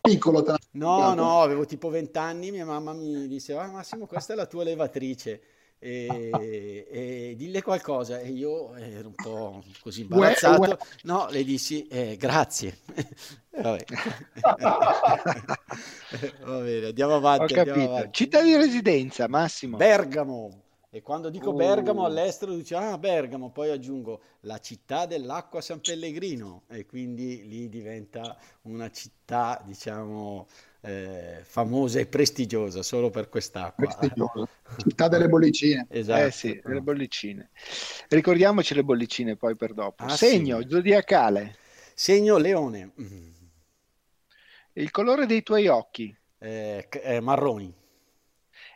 Piccolo 0.00 0.42
te 0.42 0.50
l'ha 0.50 0.58
No, 0.72 1.14
no, 1.14 1.40
avevo 1.40 1.64
tipo 1.66 1.88
20 1.88 2.18
anni, 2.18 2.50
mia 2.50 2.64
mamma 2.64 2.92
mi 2.92 3.28
diceva, 3.28 3.62
ah, 3.62 3.70
Massimo, 3.70 4.06
questa 4.06 4.32
è 4.32 4.36
la 4.36 4.46
tua 4.46 4.64
levatrice, 4.64 5.40
e, 5.84 6.86
e 6.90 7.34
dille 7.36 7.60
qualcosa. 7.62 8.18
E 8.20 8.30
io 8.30 8.74
ero 8.74 9.08
un 9.08 9.14
po' 9.14 9.62
così 9.80 10.00
imbarazzato. 10.02 10.60
Uè, 10.62 10.68
uè. 10.68 10.78
No, 11.02 11.26
le 11.30 11.44
dissi, 11.44 11.86
"Eh, 11.88 12.16
grazie. 12.16 12.78
Va 13.54 13.76
bene, 16.60 16.86
andiamo 16.86 17.14
avanti, 17.14 17.54
andiamo 17.54 17.84
avanti. 17.84 18.08
Città 18.12 18.42
di 18.42 18.56
residenza, 18.56 19.28
Massimo. 19.28 19.76
Bergamo. 19.76 20.62
E 20.90 21.02
quando 21.02 21.28
dico 21.28 21.50
Uh. 21.50 21.54
Bergamo 21.54 22.04
all'estero 22.04 22.54
dice 22.54 22.76
ah 22.76 22.96
Bergamo, 22.98 23.50
poi 23.50 23.70
aggiungo 23.70 24.20
la 24.42 24.58
città 24.58 25.06
dell'acqua 25.06 25.60
San 25.60 25.80
Pellegrino 25.80 26.62
e 26.68 26.86
quindi 26.86 27.46
lì 27.48 27.68
diventa 27.68 28.36
una 28.62 28.88
città 28.90 29.60
diciamo 29.64 30.46
eh, 30.84 31.40
famosa 31.42 31.98
e 31.98 32.06
prestigiosa 32.06 32.82
solo 32.82 33.10
per 33.10 33.28
quest'acqua. 33.28 33.86
Prestigioso. 33.86 34.48
Città 34.76 35.08
delle 35.08 35.28
bollicine. 35.28 35.86
Esatto. 35.90 36.26
Eh 36.26 36.30
sì, 36.30 36.60
le 36.62 36.80
bollicine. 36.80 37.50
Ricordiamoci 38.08 38.74
le 38.74 38.84
bollicine 38.84 39.36
poi 39.36 39.56
per 39.56 39.72
dopo. 39.72 40.04
Ah, 40.04 40.16
Segno 40.16 40.60
sì. 40.60 40.68
zodiacale, 40.68 41.56
Segno 41.94 42.36
leone, 42.36 42.92
il 44.74 44.90
colore 44.90 45.26
dei 45.26 45.42
tuoi 45.42 45.68
occhi. 45.68 46.14
Eh, 46.38 46.88
eh, 46.90 47.20
marroni, 47.20 47.72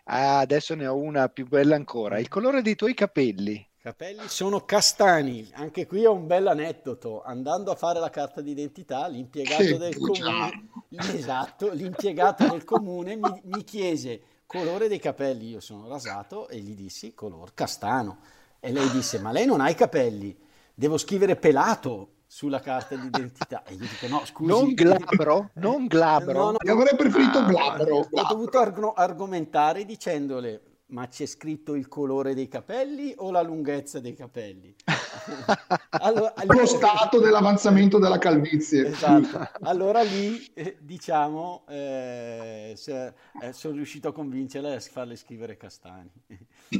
Ah, 0.05 0.39
adesso 0.41 0.75
ne 0.75 0.87
ho 0.87 0.97
una 0.97 1.29
più 1.29 1.47
bella 1.47 1.77
ancora. 1.77 2.19
Il 2.19 2.29
colore 2.29 2.63
dei 2.63 2.75
tuoi 2.75 2.95
capelli. 2.95 3.68
Capelli 3.89 4.29
sono 4.29 4.65
castani. 4.67 5.49
Anche 5.55 5.87
qui 5.87 6.05
ho 6.05 6.13
un 6.13 6.27
bel 6.27 6.47
aneddoto. 6.47 7.23
Andando 7.23 7.71
a 7.71 7.75
fare 7.75 7.99
la 7.99 8.11
carta 8.11 8.43
d'identità, 8.43 9.07
l'impiegato 9.09 9.63
Che 9.63 9.79
del 9.79 9.97
bugiardo. 9.97 10.57
comune, 10.89 11.15
esatto, 11.15 11.71
l'impiegato 11.73 12.47
del 12.49 12.65
comune 12.65 13.17
mi, 13.17 13.41
mi 13.45 13.65
chiese 13.65 14.21
colore 14.45 14.89
dei 14.89 14.99
capelli. 14.99 15.49
Io 15.49 15.61
sono 15.61 15.89
rasato 15.89 16.49
e 16.49 16.59
gli 16.59 16.75
dissi 16.75 17.15
color 17.15 17.55
castano. 17.55 18.19
E 18.61 18.73
lei 18.73 18.91
disse: 18.91 19.21
Ma 19.21 19.33
lei 19.33 19.47
non 19.47 19.61
ha 19.61 19.71
i 19.71 19.75
capelli, 19.75 20.37
devo 20.75 20.99
scrivere 20.99 21.37
pelato 21.37 22.11
sulla 22.27 22.61
carta 22.61 22.95
d'identità. 22.95 23.63
E 23.65 23.73
io 23.73 23.79
dico: 23.81 24.07
No, 24.09 24.23
scusi. 24.27 24.51
Non 24.51 24.75
glabro, 24.75 25.51
non 25.55 25.87
glabro. 25.87 26.33
No, 26.33 26.51
no, 26.51 26.57
Io 26.63 26.73
avrei 26.75 26.95
preferito 26.95 27.39
Ah, 27.39 27.47
glabro. 27.47 28.07
Ho 28.11 28.27
dovuto 28.29 28.59
arg- 28.59 28.93
argomentare 28.97 29.87
dicendole: 29.87 30.61
Ma 30.91 31.07
c'è 31.07 31.27
scritto 31.27 31.75
il 31.75 31.87
colore 31.87 32.35
dei 32.35 32.49
capelli 32.49 33.13
o 33.19 33.31
la 33.31 33.43
lunghezza 33.43 34.01
dei 34.01 34.15
capelli? 34.15 34.75
Allora, 36.01 36.33
Lo 36.47 36.65
stato 36.65 37.21
dell'avanzamento 37.21 37.99
della 37.99 38.19
calvizie. 38.19 38.87
Esatto. 38.87 39.51
Allora 39.63 40.03
lì, 40.03 40.43
eh, 40.55 40.77
diciamo, 40.81 41.65
eh, 41.69 42.73
se- 42.77 43.13
eh, 43.43 43.53
sono 43.53 43.75
riuscito 43.75 44.09
a 44.09 44.13
convincerla 44.13 44.75
a 44.75 44.81
farle 44.81 45.17
scrivere 45.17 45.57
Castani. 45.57 46.11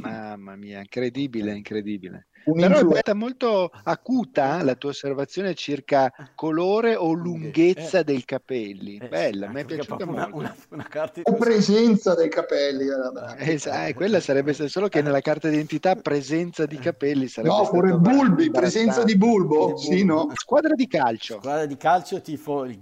Mamma 0.01 0.55
mia, 0.55 0.79
incredibile, 0.79 1.53
incredibile. 1.55 2.27
Però 2.43 2.79
è 2.79 2.91
stata 2.91 3.13
molto 3.13 3.71
acuta 3.83 4.63
la 4.63 4.75
tua 4.75 4.89
osservazione 4.89 5.53
circa 5.55 6.11
colore 6.35 6.95
o 6.95 7.11
lunghezza 7.11 7.99
Eh, 7.99 8.03
dei 8.03 8.23
capelli. 8.25 8.97
eh, 9.01 9.07
Bella, 9.07 9.47
sì, 9.47 9.53
mi 9.53 9.61
è 9.61 9.65
piaciuta 9.65 10.03
una, 10.05 10.21
molto. 10.21 10.37
una- 10.37 10.55
una 10.69 10.87
carta 10.89 11.21
o 11.23 11.33
presenza 11.35 12.15
dei 12.15 12.29
capelli. 12.29 12.87
era 12.87 13.11
bravo. 13.11 13.35
Esa- 13.39 13.87
eh, 13.87 13.93
quella 13.93 14.19
sarebbe 14.19 14.53
solo 14.53 14.87
che 14.87 15.01
nella 15.01 15.21
carta 15.21 15.49
d'identità 15.49 15.95
presenza 15.95 16.65
di 16.65 16.77
capelli 16.79 17.27
sarebbe 17.27 17.53
No, 17.55 17.69
pure 17.69 17.93
bulbi, 17.93 18.49
presenza 18.51 19.03
di 19.03 19.15
bulbo. 19.17 19.73
Di 19.73 19.77
Sì, 19.77 20.05
bulbo. 20.05 20.25
no? 20.25 20.31
Squadra 20.35 20.73
di 20.75 20.87
calcio, 20.87 21.37
Squadra 21.39 21.65
di 21.65 21.77
calcio 21.77 22.21
tifo 22.21 22.63
il 22.65 22.79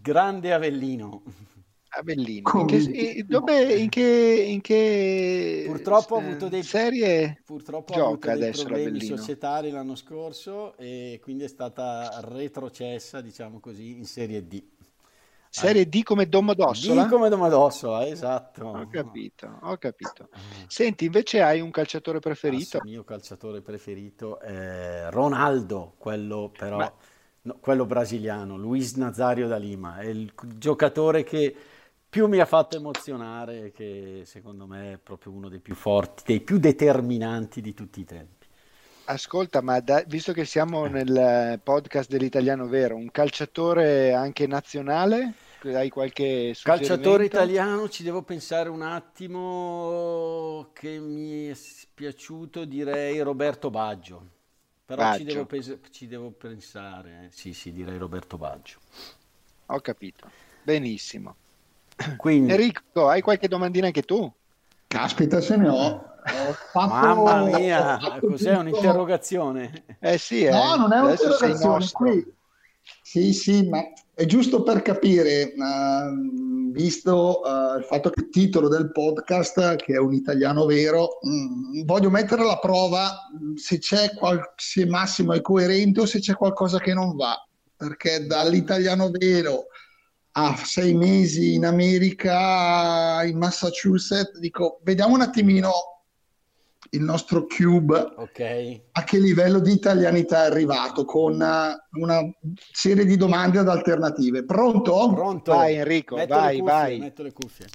grande 0.00 0.52
Avellino. 0.52 1.22
Avellino. 1.98 2.60
In 2.60 2.66
che, 2.66 2.76
in- 2.76 3.26
dove, 3.26 3.74
in 3.74 3.88
che, 3.88 4.44
in 4.48 4.60
che 4.60 5.64
Purtroppo 5.66 6.16
ha 6.16 6.22
eh, 6.22 6.26
avuto 6.26 6.48
dei- 6.48 6.62
serie? 6.62 7.42
Purtroppo 7.44 7.92
ha 7.92 7.96
Gioca 7.96 8.06
avuto 8.06 8.26
dei 8.28 8.32
adesso 8.34 8.62
problemi 8.64 8.86
l'Avellino. 8.88 9.16
societari 9.16 9.70
l'anno 9.70 9.94
scorso 9.96 10.76
e 10.76 11.18
quindi 11.22 11.44
è 11.44 11.48
stata 11.48 12.20
retrocessa, 12.22 13.20
diciamo 13.20 13.58
così, 13.58 13.96
in 13.96 14.04
Serie 14.04 14.46
D. 14.46 14.62
Serie 15.50 15.88
D 15.88 16.02
come 16.02 16.28
Domodossola? 16.28 17.04
D 17.04 17.08
come 17.08 17.28
Domodossola, 17.28 18.06
esatto. 18.06 18.64
Ho 18.66 18.86
capito, 18.88 19.58
ho 19.62 19.76
capito. 19.78 20.28
Senti, 20.68 21.06
invece 21.06 21.42
hai 21.42 21.60
un 21.60 21.70
calciatore 21.70 22.20
preferito? 22.20 22.76
Il 22.78 22.90
mio 22.90 23.02
calciatore 23.02 23.60
preferito 23.60 24.38
è 24.40 25.08
Ronaldo, 25.10 25.94
quello 25.96 26.52
però, 26.56 26.76
Ma- 26.76 26.92
no, 27.42 27.56
quello 27.60 27.86
brasiliano, 27.86 28.56
Luis 28.56 28.94
Nazario 28.94 29.48
da 29.48 29.56
Lima, 29.56 29.98
è 29.98 30.06
il 30.06 30.32
giocatore 30.58 31.24
che 31.24 31.56
più 32.08 32.26
mi 32.26 32.38
ha 32.38 32.46
fatto 32.46 32.76
emozionare 32.76 33.70
che 33.70 34.22
secondo 34.24 34.66
me 34.66 34.94
è 34.94 34.98
proprio 34.98 35.32
uno 35.32 35.48
dei 35.48 35.60
più 35.60 35.74
forti, 35.74 36.22
dei 36.26 36.40
più 36.40 36.58
determinanti 36.58 37.60
di 37.60 37.74
tutti 37.74 38.00
i 38.00 38.04
tempi. 38.04 38.46
Ascolta, 39.04 39.62
ma 39.62 39.80
da- 39.80 40.04
visto 40.06 40.32
che 40.32 40.44
siamo 40.44 40.86
nel 40.86 41.16
eh, 41.16 41.60
podcast 41.62 42.10
dell'italiano 42.10 42.66
vero, 42.66 42.94
un 42.94 43.10
calciatore 43.10 44.12
anche 44.12 44.46
nazionale? 44.46 45.32
Hai 45.62 45.88
qualche 45.88 46.54
Calciatore 46.62 47.24
italiano, 47.24 47.88
ci 47.88 48.02
devo 48.02 48.22
pensare 48.22 48.68
un 48.68 48.82
attimo 48.82 50.70
che 50.72 50.98
mi 50.98 51.46
è 51.46 51.56
piaciuto, 51.94 52.64
direi 52.64 53.20
Roberto 53.20 53.70
Baggio. 53.70 54.36
Però 54.84 55.02
ci 55.02 55.24
Baggio. 55.24 55.24
devo, 55.24 55.46
pes- 55.46 55.78
ci 55.90 56.06
devo 56.06 56.30
pensare, 56.30 57.24
eh. 57.24 57.30
Sì, 57.30 57.52
sì, 57.52 57.72
direi 57.72 57.98
Roberto 57.98 58.36
Baggio. 58.38 58.78
Ho 59.66 59.80
capito. 59.80 60.30
Benissimo. 60.62 61.34
Quindi, 62.16 62.52
Enrico, 62.52 63.08
hai 63.08 63.20
qualche 63.20 63.48
domandina 63.48 63.86
anche 63.86 64.02
tu? 64.02 64.30
Caspita, 64.86 65.40
se 65.40 65.56
ne 65.56 65.68
ho. 65.68 66.06
Ho 66.28 66.52
fatto- 66.72 66.88
mamma 66.88 67.44
mia, 67.44 67.98
cos'è 68.20 68.56
un'interrogazione? 68.56 69.84
Eh 70.00 70.18
sì, 70.18 70.44
eh. 70.44 70.50
No, 70.50 70.76
non 70.76 70.92
è 70.92 71.00
un'interrogazione. 71.00 71.86
Qui. 71.92 72.36
Sì, 73.02 73.32
sì, 73.32 73.68
ma 73.68 73.82
è 74.14 74.24
giusto 74.26 74.62
per 74.62 74.82
capire, 74.82 75.52
ehm, 75.54 76.70
visto 76.72 77.42
eh, 77.44 77.78
il 77.78 77.84
fatto 77.84 78.10
che 78.10 78.20
il 78.20 78.28
titolo 78.30 78.68
del 78.68 78.92
podcast, 78.92 79.76
che 79.76 79.94
è 79.94 79.98
un 79.98 80.12
italiano 80.12 80.64
vero, 80.66 81.18
mm, 81.26 81.84
voglio 81.84 82.10
mettere 82.10 82.42
alla 82.42 82.58
prova 82.58 83.28
mm, 83.42 83.54
se 83.54 83.78
c'è 83.78 84.12
qual- 84.14 84.52
se 84.56 84.86
Massimo 84.86 85.32
è 85.32 85.40
coerente 85.40 86.00
o 86.00 86.06
se 86.06 86.18
c'è 86.20 86.34
qualcosa 86.34 86.78
che 86.78 86.92
non 86.94 87.14
va, 87.16 87.34
perché 87.76 88.26
dall'italiano 88.26 89.10
vero 89.10 89.66
a 90.38 90.56
sei 90.64 90.94
mesi 90.94 91.54
in 91.54 91.64
America, 91.66 93.24
in 93.24 93.38
Massachusetts, 93.38 94.38
dico, 94.38 94.80
vediamo 94.84 95.14
un 95.14 95.22
attimino 95.22 95.72
il 96.90 97.02
nostro 97.02 97.44
cube 97.46 97.98
Ok, 98.16 98.80
a 98.92 99.04
che 99.04 99.18
livello 99.18 99.58
di 99.58 99.72
italianità 99.72 100.44
è 100.44 100.46
arrivato 100.46 101.04
con 101.04 101.42
eh, 101.42 101.76
una 102.00 102.20
serie 102.72 103.04
di 103.04 103.16
domande 103.16 103.58
ad 103.58 103.68
alternative. 103.68 104.44
Pronto? 104.44 105.12
pronto? 105.12 105.52
Vai, 105.52 105.74
Enrico, 105.74 106.14
Metto 106.14 106.34
vai, 106.34 106.58
cuffie, 106.58 106.72
vai. 106.72 106.98
metto 106.98 107.22
le 107.24 107.32
cuffie. 107.32 107.66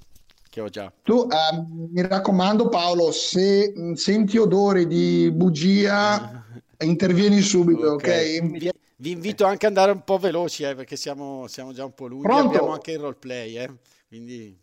che 0.49 0.61
ho 0.61 0.69
già. 0.69 0.91
Tu 1.03 1.27
eh, 1.29 1.65
mi 1.91 2.01
raccomando 2.01 2.69
Paolo, 2.69 3.11
se 3.11 3.73
mh, 3.75 3.93
senti 3.93 4.37
odori 4.37 4.87
di 4.87 5.29
bugia, 5.31 6.43
intervieni 6.79 7.41
subito, 7.41 7.91
ok? 7.91 8.41
Vi, 8.57 8.71
vi 9.03 9.11
invito 9.11 9.43
anche 9.43 9.65
ad 9.65 9.75
andare 9.75 9.91
un 9.91 10.01
po' 10.05 10.17
veloci, 10.17 10.63
eh, 10.63 10.75
perché 10.75 10.95
siamo, 10.95 11.45
siamo 11.47 11.73
già 11.73 11.83
un 11.83 11.93
po' 11.93 12.07
lunghi. 12.07 12.25
Pronto? 12.25 12.47
Abbiamo 12.47 12.71
anche 12.71 12.91
il 12.93 12.99
roleplay, 12.99 13.57
eh, 13.57 13.69
quindi 14.07 14.57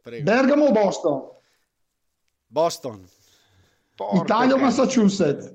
prego. 0.00 0.22
Bergamo 0.22 0.66
o 0.66 0.70
Boston? 0.70 1.30
Boston, 2.46 3.08
Porca 3.96 4.22
Italia 4.22 4.54
o. 4.54 4.58
Massachusetts? 4.58 5.52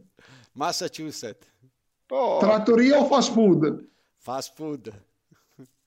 Massachusetts, 0.51 1.48
Porca- 2.05 2.46
Trattoria 2.46 3.00
o 3.00 3.05
fast 3.05 3.31
food? 3.31 3.88
fast 4.17 4.53
food. 4.55 5.05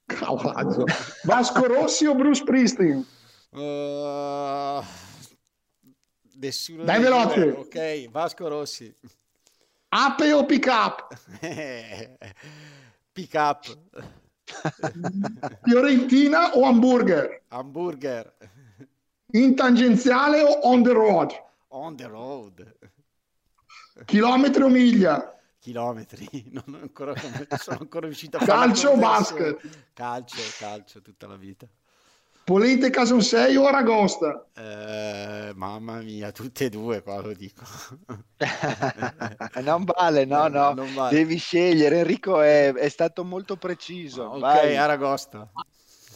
Cavolo. 0.06 0.84
Vasco 1.24 1.66
Rossi 1.66 2.06
o 2.06 2.14
Bruce 2.14 2.40
Springsteen? 2.40 3.06
Uh, 3.50 4.82
nessuno 6.38 6.84
Dai, 6.84 7.00
veloce. 7.00 7.50
Ok, 7.50 8.08
Vasco 8.10 8.48
Rossi. 8.48 8.92
Ape 9.92 10.32
o 10.32 10.44
pick 10.46 10.66
up? 10.68 11.08
Pick 13.12 13.34
up, 13.34 13.66
Fiorentina 15.62 16.52
o 16.54 16.64
hamburger? 16.64 17.42
hamburger, 17.48 18.32
In 19.32 19.54
tangenziale 19.56 20.42
o 20.42 20.60
on 20.62 20.82
the 20.82 20.92
road? 20.92 21.32
on 21.72 21.96
the 21.96 22.06
road, 22.08 22.74
Chilometri 24.06 24.62
o 24.62 24.68
miglia? 24.68 25.34
chilometri. 25.58 26.26
Non 26.52 26.78
ancora, 26.80 27.12
sono 27.58 27.78
ancora 27.80 28.06
riuscito 28.06 28.36
a 28.38 28.40
fare 28.40 28.50
Calcio 28.66 28.90
o 28.90 28.96
basket? 28.96 29.60
Calcio, 29.92 30.40
calcio 30.58 31.02
tutta 31.02 31.26
la 31.26 31.36
vita. 31.36 31.68
Polente 32.50 32.90
Casonsei 32.90 33.56
o 33.56 33.64
Aragosta? 33.64 34.44
Eh, 34.56 35.52
mamma 35.54 36.00
mia, 36.00 36.32
tutte 36.32 36.64
e 36.64 36.68
due 36.68 37.00
qua 37.00 37.20
lo 37.20 37.32
dico. 37.32 37.62
non 39.62 39.84
vale, 39.84 40.24
no, 40.24 40.48
no, 40.48 40.72
Non 40.72 40.92
vale. 40.92 41.14
devi 41.14 41.36
scegliere. 41.36 41.98
Enrico 41.98 42.40
è, 42.40 42.72
è 42.72 42.88
stato 42.88 43.22
molto 43.22 43.54
preciso. 43.54 44.24
Ok, 44.24 44.40
Vai. 44.40 44.76
Aragosta. 44.76 45.48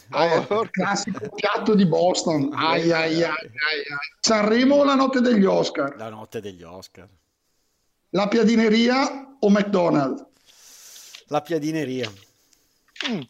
Ah, 0.09 0.41
porca- 0.41 0.83
classico 0.83 1.29
piatto 1.33 1.73
di 1.73 1.85
Boston. 1.85 2.49
Ai, 2.53 2.91
ai, 2.91 3.13
ai, 3.13 3.23
ai, 3.23 3.29
ai. 3.29 4.09
Sanremo 4.19 4.75
o 4.75 4.83
la 4.83 4.95
notte 4.95 5.21
degli 5.21 5.45
Oscar? 5.45 5.95
La 5.95 6.09
notte 6.09 6.41
degli 6.41 6.63
Oscar. 6.63 7.07
La 8.09 8.27
piadineria 8.27 9.37
o 9.39 9.49
McDonald's? 9.49 10.25
La 11.27 11.41
piadineria. 11.41 12.11
Mm. 13.09 13.21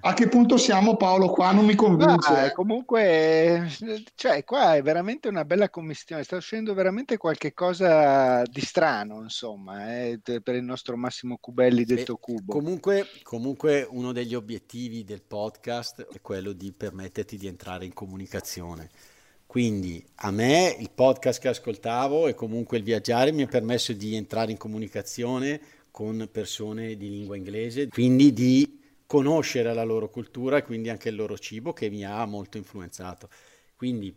A 0.00 0.14
che 0.14 0.28
punto 0.28 0.56
siamo 0.56 0.96
Paolo? 0.96 1.28
Qua 1.28 1.52
non 1.52 1.64
mi 1.64 1.74
convince. 1.74 2.32
Ah, 2.32 2.46
eh. 2.46 2.52
comunque, 2.52 3.68
cioè, 4.14 4.44
qua 4.44 4.76
è 4.76 4.82
veramente 4.82 5.28
una 5.28 5.44
bella 5.44 5.70
commistione. 5.70 6.22
Sta 6.22 6.36
uscendo 6.36 6.74
veramente 6.74 7.16
qualche 7.16 7.52
cosa 7.52 8.42
di 8.44 8.60
strano, 8.60 9.22
insomma, 9.22 10.04
eh, 10.04 10.20
per 10.22 10.54
il 10.54 10.64
nostro 10.64 10.96
Massimo 10.96 11.38
Cubelli 11.38 11.84
detto 11.84 12.14
E 12.14 12.18
Cubo. 12.20 12.52
Comunque, 12.52 13.06
comunque 13.22 13.86
uno 13.88 14.12
degli 14.12 14.34
obiettivi 14.34 15.04
del 15.04 15.22
podcast 15.22 16.06
è 16.12 16.20
quello 16.20 16.52
di 16.52 16.72
permetterti 16.72 17.36
di 17.36 17.46
entrare 17.46 17.84
in 17.84 17.92
comunicazione. 17.92 18.90
Quindi 19.46 20.04
a 20.16 20.30
me 20.30 20.76
il 20.78 20.90
podcast 20.92 21.40
che 21.40 21.48
ascoltavo 21.48 22.26
e 22.26 22.34
comunque 22.34 22.78
il 22.78 22.82
viaggiare 22.82 23.32
mi 23.32 23.42
ha 23.42 23.46
permesso 23.46 23.92
di 23.92 24.14
entrare 24.16 24.50
in 24.50 24.58
comunicazione 24.58 25.60
con 25.90 26.28
persone 26.30 26.96
di 26.96 27.08
lingua 27.08 27.36
inglese, 27.36 27.88
quindi 27.88 28.32
di 28.32 28.84
conoscere 29.06 29.72
la 29.72 29.84
loro 29.84 30.08
cultura 30.10 30.58
e 30.58 30.62
quindi 30.62 30.88
anche 30.88 31.08
il 31.08 31.16
loro 31.16 31.38
cibo 31.38 31.72
che 31.72 31.88
mi 31.88 32.04
ha 32.04 32.24
molto 32.26 32.56
influenzato. 32.56 33.28
Quindi 33.76 34.14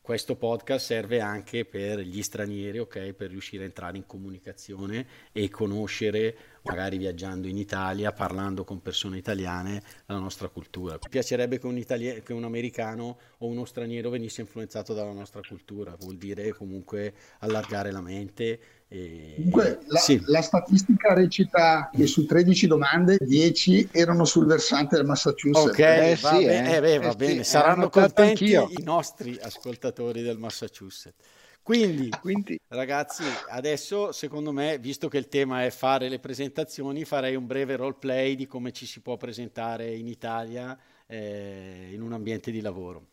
questo 0.00 0.34
podcast 0.34 0.86
serve 0.86 1.20
anche 1.20 1.64
per 1.64 2.00
gli 2.00 2.22
stranieri, 2.22 2.78
ok? 2.78 3.12
Per 3.12 3.30
riuscire 3.30 3.62
a 3.62 3.66
entrare 3.66 3.96
in 3.96 4.04
comunicazione 4.04 5.06
e 5.32 5.48
conoscere, 5.48 6.36
magari 6.62 6.96
viaggiando 6.96 7.48
in 7.48 7.56
Italia, 7.56 8.12
parlando 8.12 8.64
con 8.64 8.80
persone 8.80 9.18
italiane, 9.18 9.82
la 10.06 10.18
nostra 10.18 10.48
cultura. 10.48 10.94
Mi 10.94 11.08
piacerebbe 11.08 11.58
che 11.58 11.66
un, 11.66 11.76
italia- 11.76 12.20
che 12.20 12.32
un 12.32 12.44
americano 12.44 13.18
o 13.38 13.46
uno 13.46 13.64
straniero 13.64 14.10
venisse 14.10 14.40
influenzato 14.42 14.94
dalla 14.94 15.12
nostra 15.12 15.40
cultura, 15.46 15.96
vuol 15.98 16.16
dire 16.16 16.52
comunque 16.52 17.14
allargare 17.40 17.90
la 17.90 18.00
mente. 18.00 18.60
E... 18.88 19.32
Comunque, 19.36 19.80
la, 19.86 19.98
Sì. 19.98 20.22
la 20.26 20.42
statistica 20.42 21.14
recita 21.14 21.90
che 21.92 22.06
su 22.06 22.26
13 22.26 22.66
domande 22.66 23.16
10 23.18 23.88
erano 23.90 24.24
sul 24.24 24.46
versante 24.46 24.96
del 24.96 25.06
Massachusetts. 25.06 25.70
Ok, 25.70 25.78
Eh 25.78 26.18
va, 26.20 26.36
sì, 26.36 26.44
bene, 26.44 26.72
eh. 26.72 26.76
eh, 26.76 26.80
beh, 26.80 26.98
va 26.98 27.08
Eh 27.08 27.10
sì, 27.10 27.16
bene, 27.16 27.40
eh, 27.40 27.44
saranno 27.44 27.88
contenti 27.88 28.52
i 28.52 28.82
nostri 28.82 29.38
ascoltatori 29.40 30.22
del 30.22 30.38
Massachusetts. 30.38 31.16
Quindi, 31.62 32.10
Quindi, 32.20 32.58
Ragazzi, 32.68 33.42
adesso 33.46 34.12
secondo 34.12 34.52
me, 34.52 34.78
visto 34.78 35.08
che 35.08 35.18
il 35.18 35.28
tema 35.28 35.64
è 35.64 35.70
fare 35.70 36.08
le 36.08 36.18
presentazioni, 36.18 37.04
farei 37.04 37.36
un 37.36 37.46
breve 37.46 37.76
roleplay 37.76 38.34
di 38.34 38.46
come 38.46 38.72
ci 38.72 38.86
si 38.86 39.00
può 39.02 39.16
presentare 39.18 39.94
in 39.94 40.06
Italia 40.06 40.78
eh, 41.06 41.90
in 41.92 42.00
un 42.02 42.12
ambiente 42.14 42.50
di 42.50 42.60
lavoro. 42.62 43.06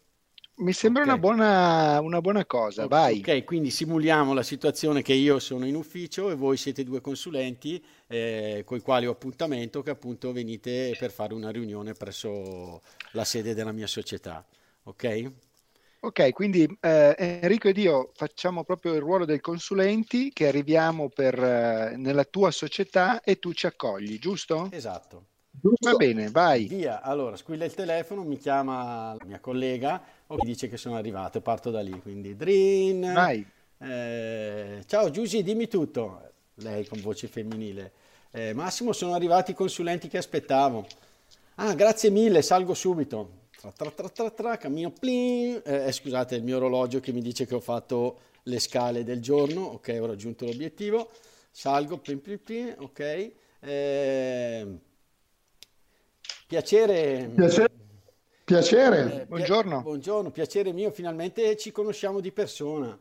mi 0.58 0.74
sembra 0.74 1.02
Ok. 1.02 1.08
una 1.08 1.18
buona, 1.18 2.00
una 2.02 2.22
buona 2.22 2.46
cosa, 2.46 2.86
vai. 2.86 3.28
Ok, 3.28 3.44
quindi 3.44 3.72
simuliamo 3.72 4.34
la 4.34 4.44
situazione 4.44 5.02
che 5.02 5.14
io 5.14 5.40
sono 5.40 5.66
in 5.66 5.76
ufficio 5.76 6.30
e 6.30 6.36
voi 6.36 6.58
siete 6.58 6.84
due 6.84 7.02
consulenti 7.02 7.84
eh, 8.08 8.62
con 8.66 8.78
i 8.78 8.82
quali 8.82 9.08
ho 9.08 9.12
appuntamento, 9.12 9.82
che 9.82 9.90
appunto 9.90 10.32
venite 10.32 10.96
per 10.96 11.12
fare 11.12 11.34
una 11.34 11.50
riunione 11.50 11.94
presso 11.96 12.82
la 13.12 13.26
sede 13.26 13.56
della 13.56 13.72
mia 13.72 13.88
società. 13.88 14.46
Ok? 14.84 15.32
Ok, 16.02 16.32
quindi 16.32 16.64
eh, 16.80 17.14
Enrico 17.18 17.68
ed 17.68 17.78
io 17.78 18.12
facciamo 18.14 18.64
proprio 18.64 18.94
il 18.94 19.02
ruolo 19.02 19.26
dei 19.26 19.42
consulenti 19.42 20.32
che 20.32 20.48
arriviamo 20.48 21.10
per, 21.10 21.38
eh, 21.38 21.96
nella 21.98 22.24
tua 22.24 22.52
società 22.52 23.20
e 23.22 23.38
tu 23.38 23.52
ci 23.52 23.66
accogli, 23.66 24.18
giusto? 24.18 24.70
Esatto. 24.72 25.26
Giusto? 25.52 25.90
Va 25.92 25.98
bene, 25.98 26.30
vai. 26.30 26.68
Via, 26.68 27.02
allora 27.02 27.36
squilla 27.36 27.66
il 27.66 27.74
telefono, 27.74 28.24
mi 28.24 28.38
chiama 28.38 29.14
la 29.20 29.26
mia 29.26 29.40
collega 29.42 30.02
o 30.28 30.36
mi 30.36 30.46
dice 30.46 30.70
che 30.70 30.78
sono 30.78 30.96
arrivato, 30.96 31.42
parto 31.42 31.70
da 31.70 31.82
lì, 31.82 32.00
quindi 32.02 32.34
Drin, 32.34 33.02
Vai. 33.02 33.46
eh, 33.80 34.82
ciao 34.86 35.10
Giusy, 35.10 35.44
dimmi 35.44 35.68
tutto, 35.68 36.22
lei 36.56 36.88
con 36.88 37.02
voce 37.02 37.28
femminile, 37.28 37.92
"Eh, 38.32 38.54
Massimo 38.54 38.94
sono 38.94 39.14
arrivati 39.16 39.52
i 39.52 39.56
consulenti 39.56 40.08
che 40.08 40.18
aspettavo, 40.18 40.88
ah 41.56 41.74
grazie 41.74 42.10
mille, 42.10 42.42
salgo 42.42 42.74
subito, 42.74 43.48
tra, 43.60 43.72
tra, 43.72 43.92
tra, 43.92 44.10
tra, 44.10 44.30
tra, 44.30 44.58
cammino, 44.58 44.92
plin. 44.92 45.62
Eh, 45.66 45.88
eh, 45.88 45.92
scusate 45.92 46.36
il 46.36 46.44
mio 46.44 46.56
orologio 46.58 47.02
che 47.02 47.12
mi 47.12 47.22
dice 47.22 47.46
che 47.46 47.56
ho 47.56 47.60
fatto 47.60 48.20
le 48.44 48.60
scale 48.60 49.04
del 49.04 49.22
giorno, 49.22 49.62
ok 49.62 49.98
ho 50.00 50.06
raggiunto 50.06 50.46
l'obiettivo, 50.46 51.10
salgo, 51.52 51.98
plin, 51.98 52.22
plin, 52.22 52.42
plin, 52.42 52.76
ok, 52.78 53.32
eh, 53.60 54.68
piacere. 56.48 57.30
Piacere. 57.36 57.72
Piacere. 58.46 59.00
Eh, 59.00 59.10
pia- 59.10 59.26
Buongiorno. 59.26 59.82
buongiorno, 59.82 60.32
piacere 60.32 60.72
mio, 60.72 60.90
finalmente 60.92 61.58
ci 61.58 61.72
conosciamo 61.72 62.22
di 62.22 62.32
persona. 62.32 62.98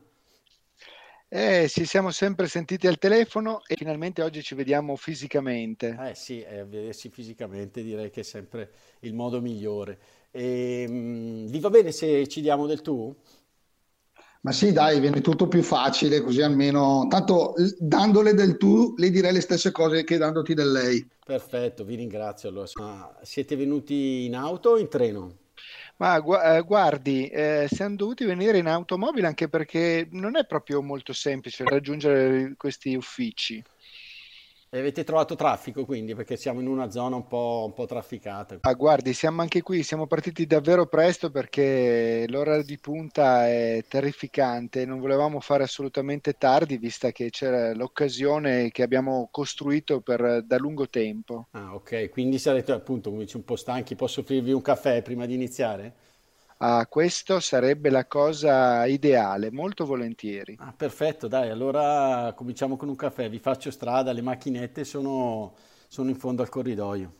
Eh, 1.31 1.67
ci 1.69 1.85
siamo 1.85 2.09
sempre 2.09 2.47
sentiti 2.47 2.87
al 2.87 2.97
telefono 2.97 3.61
e 3.67 3.75
finalmente 3.75 4.23
oggi 4.23 4.41
ci 4.41 4.55
vediamo 4.55 4.95
fisicamente. 4.95 5.95
Eh 5.99 6.15
sì, 6.15 6.41
eh, 6.41 6.65
vedersi 6.65 7.09
fisicamente 7.09 7.83
direi 7.83 8.09
che 8.09 8.21
è 8.21 8.23
sempre 8.23 8.71
il 9.01 9.13
modo 9.13 9.39
migliore. 9.39 9.99
E, 10.31 10.85
mm, 10.87 11.47
vi 11.47 11.59
va 11.59 11.69
bene 11.69 11.91
se 11.91 12.27
ci 12.27 12.41
diamo 12.41 12.65
del 12.67 12.81
tu? 12.81 13.15
Ma 14.41 14.51
sì, 14.51 14.71
dai, 14.71 14.99
viene 14.99 15.21
tutto 15.21 15.47
più 15.47 15.61
facile, 15.63 16.21
così 16.21 16.41
almeno. 16.41 17.07
Tanto 17.09 17.53
dandole 17.77 18.33
del 18.33 18.57
tu, 18.57 18.93
le 18.97 19.09
direi 19.09 19.33
le 19.33 19.41
stesse 19.41 19.71
cose 19.71 20.03
che 20.03 20.17
dandoti 20.17 20.53
del 20.53 20.71
lei. 20.71 21.07
Perfetto, 21.23 21.83
vi 21.85 21.95
ringrazio. 21.95 22.49
Allora, 22.49 22.67
Ma 22.75 23.17
siete 23.21 23.55
venuti 23.55 24.25
in 24.25 24.35
auto 24.35 24.71
o 24.71 24.77
in 24.77 24.89
treno? 24.89 25.37
Ma 25.97 26.19
gu- 26.19 26.35
eh, 26.41 26.61
guardi, 26.63 27.27
eh, 27.27 27.67
siamo 27.69 27.95
dovuti 27.95 28.25
venire 28.25 28.57
in 28.57 28.67
automobile 28.67 29.27
anche 29.27 29.49
perché 29.49 30.07
non 30.11 30.35
è 30.37 30.45
proprio 30.45 30.81
molto 30.81 31.13
semplice 31.13 31.67
raggiungere 31.67 32.53
questi 32.57 32.95
uffici. 32.95 33.63
E 34.71 34.77
avete 34.77 35.03
trovato 35.03 35.33
traffico 35.35 35.83
quindi, 35.83 36.13
perché 36.13 36.37
siamo 36.37 36.59
in 36.59 36.67
una 36.67 36.91
zona 36.91 37.15
un 37.15 37.25
po', 37.25 37.63
un 37.65 37.73
po' 37.73 37.87
trafficata. 37.87 38.59
Ah, 38.61 38.73
guardi, 38.73 39.13
siamo 39.13 39.41
anche 39.41 39.63
qui, 39.63 39.81
siamo 39.81 40.05
partiti 40.05 40.45
davvero 40.45 40.85
presto 40.85 41.31
perché 41.31 42.25
l'ora 42.27 42.61
di 42.61 42.77
punta 42.77 43.47
è 43.47 43.83
terrificante, 43.87 44.85
non 44.85 44.99
volevamo 44.99 45.39
fare 45.39 45.63
assolutamente 45.63 46.33
tardi, 46.33 46.77
vista 46.77 47.11
che 47.11 47.31
c'era 47.31 47.73
l'occasione 47.73 48.69
che 48.69 48.83
abbiamo 48.83 49.27
costruito 49.31 50.01
per, 50.01 50.43
da 50.43 50.57
lungo 50.57 50.87
tempo. 50.87 51.47
Ah, 51.53 51.73
ok, 51.73 52.09
quindi 52.09 52.37
sarete 52.37 52.71
appunto, 52.71 53.09
come 53.09 53.23
dici, 53.23 53.37
un 53.37 53.43
po' 53.43 53.55
stanchi. 53.55 53.95
Posso 53.95 54.19
offrirvi 54.19 54.51
un 54.51 54.61
caffè 54.61 55.01
prima 55.01 55.25
di 55.25 55.33
iniziare? 55.33 56.08
Ah, 56.59 56.87
questo 56.87 57.41
sarebbe 57.41 57.89
la 57.89 58.07
cosa 58.07 58.85
ideale, 58.85 59.51
molto 59.51 59.85
volentieri. 59.85 60.57
Ah, 60.61 60.73
perfetto, 60.73 61.27
dai, 61.27 61.49
allora 61.49 62.33
cominciamo 62.35 62.75
con 62.75 62.87
un 62.89 62.95
caffè. 62.95 63.29
Vi 63.29 63.39
faccio 63.39 63.71
strada, 63.71 64.11
le 64.11 64.21
macchinette 64.21 64.83
sono, 64.83 65.55
sono 65.87 66.09
in 66.09 66.15
fondo 66.17 66.41
al 66.43 66.49
corridoio. 66.49 67.13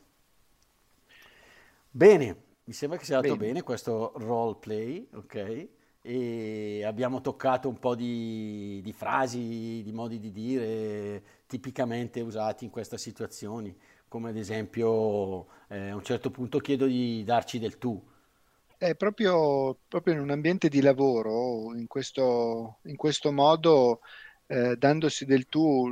Bene, 1.91 2.47
Mi 2.69 2.73
sembra 2.75 2.99
che 2.99 3.05
sia 3.05 3.15
andato 3.17 3.35
Bene. 3.35 3.37
bene 3.37 3.63
questo 3.63 4.11
role 4.17 4.57
play, 4.59 5.07
ok? 5.13 5.67
E 6.01 6.83
abbiamo 6.85 7.19
toccato 7.21 7.67
un 7.67 7.79
po' 7.79 7.95
di, 7.95 8.79
di 8.83 8.93
frasi, 8.93 9.81
di 9.83 9.91
modi 9.91 10.19
di 10.19 10.31
dire 10.31 11.23
tipicamente 11.47 12.21
usati 12.21 12.65
in 12.65 12.69
queste 12.71 12.97
situazioni, 12.99 13.75
come 14.07 14.29
ad 14.29 14.37
esempio 14.37 15.47
eh, 15.67 15.89
a 15.89 15.95
un 15.95 16.03
certo 16.03 16.29
punto 16.29 16.59
chiedo 16.59 16.85
di 16.85 17.23
darci 17.23 17.57
del 17.59 17.79
tu. 17.79 17.99
È 18.81 18.95
proprio, 18.95 19.77
proprio 19.89 20.13
in 20.13 20.21
un 20.21 20.29
ambiente 20.31 20.69
di 20.69 20.79
lavoro, 20.81 21.75
in 21.75 21.85
questo, 21.87 22.79
in 22.83 22.95
questo 22.95 23.29
modo, 23.33 23.99
eh, 24.47 24.77
dandosi 24.77 25.25
del 25.25 25.47
tu, 25.49 25.89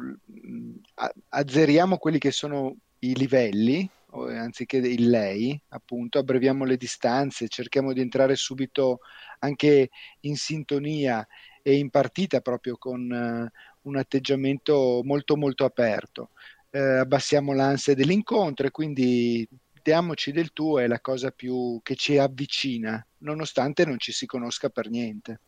a- 0.95 1.13
azzeriamo 1.30 1.97
quelli 1.97 2.17
che 2.17 2.32
sono 2.32 2.76
i 3.00 3.13
livelli, 3.15 3.89
o- 4.12 4.28
anziché 4.28 4.78
il 4.78 5.10
lei, 5.10 5.60
appunto, 5.69 6.17
abbreviamo 6.19 6.63
le 6.63 6.78
distanze, 6.78 7.50
cerchiamo 7.50 7.91
di 7.91 8.00
entrare 8.00 8.36
subito 8.38 9.00
anche 9.39 9.89
in 10.21 10.38
sintonia 10.38 11.28
e 11.62 11.76
in 11.76 11.89
partita 11.89 12.39
proprio 12.39 12.78
con 12.78 13.12
eh, 13.12 13.52
un 13.82 13.97
atteggiamento 13.97 15.02
molto 15.04 15.36
molto 15.36 15.65
aperto. 15.65 16.30
Eh, 16.69 16.80
abbassiamo 16.80 17.52
l'ansia 17.54 17.93
dell'incontro 17.95 18.65
e 18.67 18.71
quindi 18.71 19.45
diamoci 19.88 20.34
del 20.34 20.52
tu 20.52 20.76
è 20.76 20.86
la 20.86 21.00
cosa 21.00 21.32
più 21.32 21.80
che 21.82 21.95
ci 21.95 22.17
avvicina, 22.17 23.02
nonostante 23.19 23.86
non 23.86 23.97
ci 23.97 24.12
si 24.12 24.26
conosca 24.26 24.67
per 24.67 24.89
niente. 24.89 25.39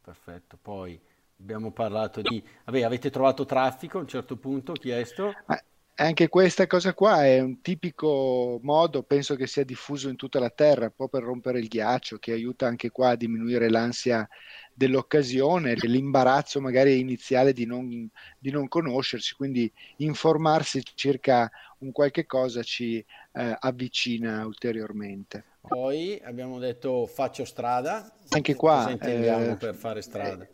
Perfetto, 0.00 0.58
poi 0.60 0.98
abbiamo 1.38 1.70
parlato 1.70 2.22
di... 2.22 2.42
Vabbè, 2.64 2.82
avete 2.82 3.10
trovato 3.10 3.44
traffico 3.44 3.98
a 3.98 4.00
un 4.00 4.08
certo 4.08 4.38
punto, 4.38 4.72
ho 4.72 4.76
chiesto. 4.76 5.34
Ma 5.44 5.62
anche 5.96 6.28
questa 6.28 6.66
cosa 6.66 6.94
qua 6.94 7.26
è 7.26 7.40
un 7.40 7.60
tipico 7.60 8.58
modo, 8.62 9.02
penso 9.02 9.34
che 9.36 9.46
sia 9.46 9.64
diffuso 9.64 10.08
in 10.08 10.16
tutta 10.16 10.38
la 10.38 10.48
terra, 10.48 10.86
un 10.86 10.94
po' 10.96 11.08
per 11.08 11.22
rompere 11.22 11.58
il 11.58 11.68
ghiaccio, 11.68 12.16
che 12.16 12.32
aiuta 12.32 12.66
anche 12.66 12.88
qua 12.88 13.10
a 13.10 13.16
diminuire 13.16 13.68
l'ansia 13.68 14.26
dell'occasione, 14.74 15.74
l'imbarazzo 15.74 16.60
magari 16.60 16.98
iniziale 16.98 17.52
di 17.52 17.64
non, 17.64 18.08
di 18.38 18.50
non 18.50 18.68
conoscersi, 18.68 19.34
quindi 19.34 19.70
informarsi 19.98 20.82
circa 20.94 21.50
un 21.78 21.92
qualche 21.92 22.26
cosa 22.26 22.62
ci 22.62 22.98
eh, 23.32 23.56
avvicina 23.58 24.44
ulteriormente. 24.44 25.44
Poi 25.60 26.20
abbiamo 26.24 26.58
detto 26.58 27.06
faccio 27.06 27.44
strada. 27.44 28.12
Anche 28.30 28.54
qua 28.54 28.76
Cosa 28.76 28.90
intendiamo 28.90 29.52
eh, 29.52 29.56
per 29.56 29.74
fare 29.74 30.02
strada? 30.02 30.46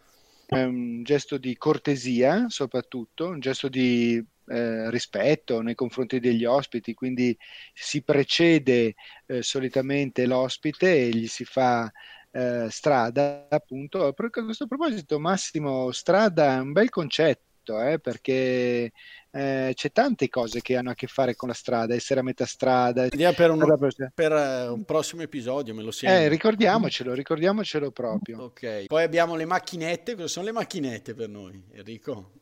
è 0.51 0.65
un 0.65 1.05
gesto 1.05 1.39
di 1.39 1.57
cortesia, 1.57 2.47
soprattutto, 2.49 3.29
un 3.29 3.39
gesto 3.39 3.69
di 3.69 4.23
eh, 4.49 4.91
rispetto 4.91 5.61
nei 5.61 5.77
confronti 5.77 6.19
degli 6.19 6.45
ospiti, 6.45 6.93
quindi 6.93 7.37
si 7.73 8.03
precede 8.03 8.97
eh, 9.27 9.43
solitamente 9.43 10.27
l'ospite 10.27 10.93
e 10.93 11.11
gli 11.11 11.29
si 11.29 11.45
fa 11.45 11.91
eh, 12.33 12.67
strada, 12.71 13.47
appunto. 13.49 14.07
A 14.07 14.15
questo 14.15 14.67
proposito, 14.67 15.19
Massimo, 15.19 15.91
strada 15.91 16.57
è 16.57 16.61
un 16.61 16.73
bel 16.73 16.89
concetto, 16.89 17.81
eh, 17.81 17.99
perché 17.99 18.91
eh, 19.31 19.73
c'è 19.75 19.93
tante 19.93 20.29
cose 20.29 20.61
che 20.61 20.77
hanno 20.77 20.91
a 20.91 20.95
che 20.95 21.07
fare 21.07 21.37
con 21.37 21.49
la 21.49 21.55
strada, 21.55 21.95
essere 21.95 22.21
a 22.21 22.23
metà 22.23 22.47
strada. 22.47 23.07
Per 23.09 23.51
un, 23.51 23.79
per 24.15 24.33
eh, 24.33 24.69
un 24.69 24.85
prossimo 24.85 25.23
episodio, 25.23 25.75
me 25.75 25.83
lo 25.83 25.91
eh, 25.91 25.93
segno. 25.93 26.29
ricordiamocelo, 26.29 27.13
ricordiamocelo 27.15 27.91
proprio. 27.91 28.43
Ok, 28.45 28.87
poi 28.87 29.03
abbiamo 29.03 29.37
le 29.37 29.45
macchinette. 29.45 30.15
Cosa 30.15 30.29
sono 30.29 30.47
le 30.47 30.53
macchinette 30.53 31.15
per 31.15 31.29
noi, 31.29 31.63
Enrico? 31.73 32.33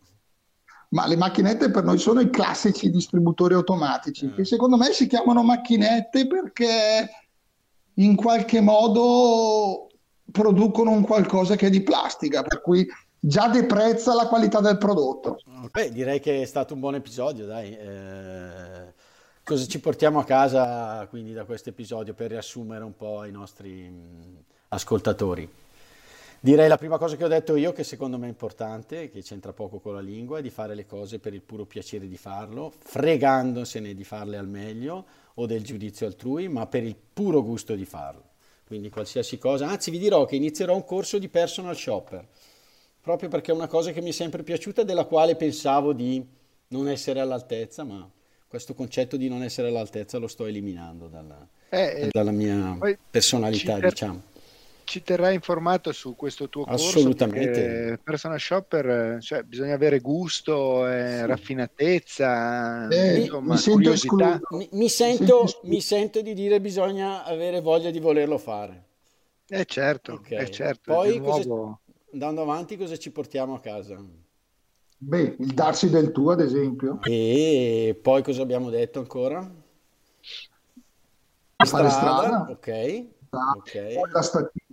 Ma 0.90 1.06
le 1.06 1.16
macchinette 1.16 1.70
per 1.70 1.84
noi 1.84 1.98
sono 1.98 2.20
i 2.20 2.30
classici 2.30 2.88
distributori 2.88 3.52
automatici, 3.52 4.24
Eh. 4.24 4.34
che 4.34 4.44
secondo 4.46 4.78
me 4.78 4.92
si 4.92 5.06
chiamano 5.06 5.42
macchinette 5.42 6.26
perché 6.26 7.06
in 7.98 8.16
qualche 8.16 8.60
modo 8.60 9.88
producono 10.30 10.90
un 10.90 11.02
qualcosa 11.02 11.56
che 11.56 11.66
è 11.66 11.70
di 11.70 11.82
plastica, 11.82 12.42
per 12.42 12.60
cui 12.60 12.86
già 13.18 13.48
deprezza 13.48 14.14
la 14.14 14.26
qualità 14.26 14.60
del 14.60 14.78
prodotto. 14.78 15.38
Beh, 15.70 15.90
direi 15.92 16.20
che 16.20 16.42
è 16.42 16.44
stato 16.44 16.74
un 16.74 16.80
buon 16.80 16.96
episodio, 16.96 17.46
dai. 17.46 17.76
Eh, 17.76 18.94
cosa 19.42 19.66
ci 19.66 19.80
portiamo 19.80 20.18
a 20.18 20.24
casa 20.24 21.06
quindi 21.08 21.32
da 21.32 21.44
questo 21.44 21.70
episodio 21.70 22.12
per 22.12 22.30
riassumere 22.30 22.84
un 22.84 22.94
po' 22.94 23.20
ai 23.20 23.32
nostri 23.32 23.88
mh, 23.88 24.44
ascoltatori? 24.68 25.48
Direi 26.40 26.68
la 26.68 26.78
prima 26.78 26.98
cosa 26.98 27.16
che 27.16 27.24
ho 27.24 27.28
detto 27.28 27.56
io, 27.56 27.72
che 27.72 27.82
secondo 27.82 28.16
me 28.16 28.26
è 28.26 28.28
importante, 28.28 29.10
che 29.10 29.22
c'entra 29.22 29.52
poco 29.52 29.80
con 29.80 29.94
la 29.94 30.00
lingua, 30.00 30.38
è 30.38 30.42
di 30.42 30.50
fare 30.50 30.76
le 30.76 30.86
cose 30.86 31.18
per 31.18 31.34
il 31.34 31.42
puro 31.42 31.64
piacere 31.64 32.06
di 32.06 32.16
farlo, 32.16 32.72
fregandosene 32.78 33.92
di 33.92 34.04
farle 34.04 34.36
al 34.36 34.46
meglio 34.46 35.04
o 35.34 35.46
del 35.46 35.64
giudizio 35.64 36.06
altrui, 36.06 36.46
ma 36.48 36.66
per 36.66 36.84
il 36.84 36.94
puro 36.94 37.42
gusto 37.42 37.74
di 37.74 37.84
farlo. 37.84 38.22
Quindi 38.64 38.88
qualsiasi 38.88 39.36
cosa, 39.38 39.66
anzi 39.66 39.90
vi 39.90 39.98
dirò 39.98 40.26
che 40.26 40.36
inizierò 40.36 40.76
un 40.76 40.84
corso 40.84 41.18
di 41.18 41.28
personal 41.28 41.76
shopper, 41.76 42.24
proprio 43.00 43.28
perché 43.28 43.50
è 43.50 43.54
una 43.54 43.66
cosa 43.66 43.90
che 43.90 44.00
mi 44.00 44.10
è 44.10 44.12
sempre 44.12 44.44
piaciuta, 44.44 44.84
della 44.84 45.06
quale 45.06 45.34
pensavo 45.34 45.92
di 45.92 46.24
non 46.68 46.88
essere 46.88 47.18
all'altezza, 47.18 47.82
ma 47.82 48.08
questo 48.46 48.74
concetto 48.74 49.16
di 49.16 49.28
non 49.28 49.42
essere 49.42 49.68
all'altezza 49.68 50.18
lo 50.18 50.28
sto 50.28 50.46
eliminando 50.46 51.08
dalla, 51.08 51.44
Eh, 51.70 52.10
dalla 52.12 52.30
mia 52.30 52.78
personalità, 53.10 53.80
diciamo. 53.80 54.36
Ci 54.88 55.02
terrai 55.02 55.34
informato 55.34 55.92
su 55.92 56.14
questo 56.16 56.48
tuo 56.48 56.64
corso 56.64 56.72
Assolutamente. 56.72 57.60
perché 57.60 58.00
personal 58.02 58.40
shopper, 58.40 58.88
eh, 59.16 59.20
cioè, 59.20 59.42
bisogna 59.42 59.74
avere 59.74 60.00
gusto, 60.00 60.86
eh, 60.86 61.26
raffinatezza, 61.26 62.86
Eh, 62.90 63.18
insomma, 63.18 63.50
mi 63.50 63.56
sento 63.58 63.70
curiosità. 63.72 64.40
Mi, 64.50 64.68
mi 64.72 64.88
sento, 64.88 65.46
Sì, 65.46 65.56
sì. 65.60 65.68
mi 65.68 65.80
sento 65.82 66.22
di 66.22 66.32
dire 66.32 66.58
bisogna 66.60 67.22
avere 67.24 67.60
voglia 67.60 67.90
di 67.90 68.00
volerlo 68.00 68.38
fare. 68.38 68.84
Eh 69.50 69.64
certo, 69.66 70.12
Ok. 70.14 70.30
eh 70.36 70.48
certo, 70.50 70.94
Poi 70.94 71.12
di 71.12 71.20
cosa- 71.20 71.78
andando 72.12 72.42
avanti, 72.42 72.76
cosa 72.78 72.96
ci 72.96 73.10
portiamo 73.10 73.54
a 73.54 73.60
casa? 73.60 74.02
Beh, 75.00 75.36
il 75.40 75.54
darsi 75.54 75.90
del 75.90 76.12
tu, 76.12 76.28
ad 76.28 76.40
esempio, 76.40 77.00
E 77.02 77.98
poi 78.02 78.22
cosa 78.22 78.42
abbiamo 78.42 78.70
detto 78.70 78.98
ancora? 79.00 79.40
fare 81.64 81.90
Strada, 81.90 81.90
strada, 81.90 82.50
ok, 82.50 82.68
ok. 83.58 83.94
Poi 83.94 84.10
la 84.12 84.22
statistica 84.22 84.67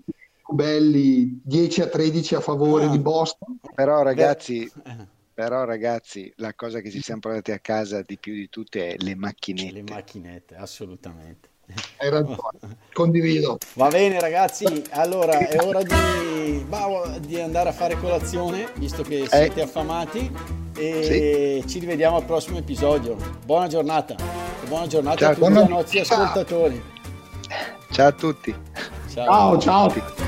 belli 0.47 1.39
10 1.43 1.81
a 1.81 1.87
13 1.87 2.35
a 2.35 2.39
favore 2.39 2.85
Ah. 2.85 2.89
di 2.89 2.99
Boston. 2.99 3.59
Però 3.73 4.01
ragazzi, 4.03 4.63
Eh, 4.63 5.07
però 5.33 5.63
ragazzi, 5.65 6.31
la 6.37 6.53
cosa 6.53 6.79
che 6.79 6.89
ci 6.91 7.01
siamo 7.01 7.19
portati 7.21 7.51
a 7.51 7.59
casa 7.59 8.01
di 8.01 8.17
più 8.17 8.33
di 8.33 8.47
tutte 8.49 8.87
è 8.87 8.95
le 8.97 9.09
Le 9.09 9.15
macchinette. 9.15 9.93
macchinette, 9.93 10.55
assolutamente. 10.55 11.49
Hai 11.97 12.09
ragione, 12.11 12.37
condivido. 12.93 13.57
Va 13.73 13.87
bene 13.87 14.19
ragazzi, 14.19 14.65
allora 14.91 15.39
è 15.39 15.59
ora 15.63 15.81
di, 15.81 16.63
bah, 16.67 17.17
di 17.19 17.39
andare 17.41 17.69
a 17.69 17.71
fare 17.71 17.97
colazione, 17.99 18.69
visto 18.75 19.01
che 19.01 19.25
siete 19.27 19.63
affamati, 19.63 20.31
e 20.77 21.63
ci 21.65 21.79
rivediamo 21.79 22.17
al 22.17 22.23
prossimo 22.25 22.59
episodio. 22.59 23.17
Buona 23.45 23.67
giornata, 23.67 24.13
e 24.63 24.67
buona 24.67 24.85
giornata 24.85 25.17
Ciao, 25.17 25.31
a 25.31 25.33
tutti 25.33 25.49
buona- 25.51 25.65
i 25.65 25.69
nostri 25.69 25.99
ascoltatori. 26.01 26.83
Ciao 27.89 28.07
a 28.07 28.11
tutti. 28.11 28.55
Ciao, 29.11 29.57
ciao. 29.57 29.89
Ciao 29.89 30.24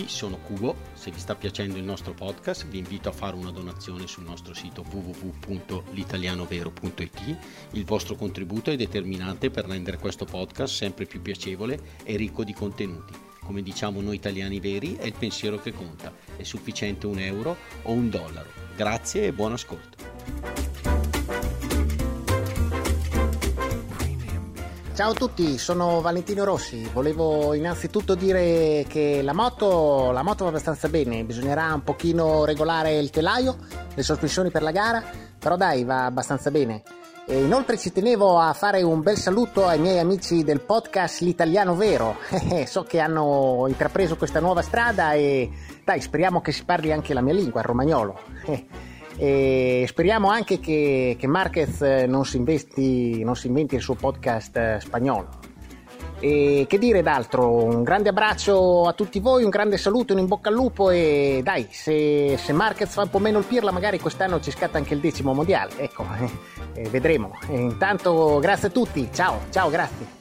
a 0.00 0.02
tutti, 0.02 0.08
sono 0.08 0.38
Cubo. 0.38 0.76
Se 0.94 1.10
vi 1.10 1.18
sta 1.18 1.34
piacendo 1.34 1.76
il 1.76 1.84
nostro 1.84 2.14
podcast, 2.14 2.66
vi 2.66 2.78
invito 2.78 3.10
a 3.10 3.12
fare 3.12 3.36
una 3.36 3.50
donazione 3.50 4.06
sul 4.06 4.24
nostro 4.24 4.54
sito 4.54 4.82
www.litalianovero.it. 4.88 7.38
Il 7.72 7.84
vostro 7.84 8.14
contributo 8.14 8.70
è 8.70 8.76
determinante 8.76 9.50
per 9.50 9.66
rendere 9.66 9.98
questo 9.98 10.24
podcast 10.24 10.74
sempre 10.74 11.04
più 11.06 11.20
piacevole 11.20 11.98
e 12.04 12.16
ricco 12.16 12.44
di 12.44 12.54
contenuti. 12.54 13.12
Come 13.42 13.60
diciamo 13.62 14.00
noi 14.00 14.16
italiani 14.16 14.60
veri, 14.60 14.96
è 14.96 15.04
il 15.06 15.14
pensiero 15.18 15.60
che 15.60 15.72
conta. 15.72 16.12
È 16.36 16.44
sufficiente 16.44 17.06
un 17.06 17.18
euro 17.18 17.56
o 17.82 17.92
un 17.92 18.08
dollaro. 18.08 18.48
Grazie 18.76 19.26
e 19.26 19.32
buon 19.32 19.52
ascolto. 19.52 20.89
Ciao 25.00 25.12
a 25.12 25.14
tutti, 25.14 25.56
sono 25.56 26.02
Valentino 26.02 26.44
Rossi. 26.44 26.86
Volevo 26.92 27.54
innanzitutto 27.54 28.14
dire 28.14 28.84
che 28.86 29.22
la 29.22 29.32
moto, 29.32 30.10
la 30.10 30.22
moto 30.22 30.44
va 30.44 30.50
abbastanza 30.50 30.90
bene, 30.90 31.24
bisognerà 31.24 31.72
un 31.72 31.82
pochino 31.82 32.44
regolare 32.44 32.98
il 32.98 33.08
telaio, 33.08 33.56
le 33.94 34.02
sospensioni 34.02 34.50
per 34.50 34.60
la 34.60 34.72
gara, 34.72 35.02
però 35.38 35.56
dai, 35.56 35.84
va 35.84 36.04
abbastanza 36.04 36.50
bene. 36.50 36.82
E 37.26 37.42
inoltre 37.42 37.78
ci 37.78 37.92
tenevo 37.92 38.38
a 38.38 38.52
fare 38.52 38.82
un 38.82 39.00
bel 39.00 39.16
saluto 39.16 39.66
ai 39.66 39.78
miei 39.78 40.00
amici 40.00 40.44
del 40.44 40.60
podcast 40.60 41.22
L'Italiano 41.22 41.74
Vero. 41.76 42.18
so 42.68 42.82
che 42.82 43.00
hanno 43.00 43.64
intrapreso 43.68 44.16
questa 44.16 44.40
nuova 44.40 44.60
strada 44.60 45.12
e 45.12 45.48
dai, 45.82 46.02
speriamo 46.02 46.42
che 46.42 46.52
si 46.52 46.62
parli 46.64 46.92
anche 46.92 47.14
la 47.14 47.22
mia 47.22 47.32
lingua, 47.32 47.60
il 47.60 47.66
romagnolo. 47.66 48.20
E 49.16 49.84
speriamo 49.86 50.28
anche 50.28 50.60
che, 50.60 51.16
che 51.18 51.26
Marquez 51.26 51.82
eh, 51.82 52.06
non 52.06 52.24
si, 52.24 52.36
investi, 52.36 53.22
non 53.22 53.36
si 53.36 53.48
inventi 53.48 53.74
il 53.74 53.82
suo 53.82 53.94
podcast 53.94 54.56
eh, 54.56 54.78
spagnolo. 54.80 55.28
E 56.20 56.66
che 56.68 56.78
dire 56.78 57.02
d'altro? 57.02 57.50
Un 57.50 57.82
grande 57.82 58.10
abbraccio 58.10 58.86
a 58.86 58.92
tutti 58.92 59.20
voi, 59.20 59.42
un 59.42 59.48
grande 59.48 59.78
saluto, 59.78 60.12
un 60.12 60.18
in 60.18 60.26
bocca 60.26 60.50
al 60.50 60.54
lupo 60.54 60.90
e 60.90 61.40
dai, 61.42 61.66
se, 61.70 62.36
se 62.36 62.52
Marquez 62.52 62.92
fa 62.92 63.02
un 63.02 63.10
po' 63.10 63.18
meno 63.18 63.38
il 63.38 63.46
pirla, 63.46 63.70
magari 63.70 63.98
quest'anno 63.98 64.38
ci 64.38 64.50
scatta 64.50 64.76
anche 64.76 64.92
il 64.92 65.00
decimo 65.00 65.32
mondiale. 65.32 65.72
Ecco, 65.78 66.04
eh, 66.74 66.88
vedremo. 66.90 67.38
E 67.48 67.58
intanto 67.58 68.38
grazie 68.38 68.68
a 68.68 68.70
tutti, 68.70 69.08
ciao, 69.12 69.40
ciao, 69.50 69.70
grazie. 69.70 70.19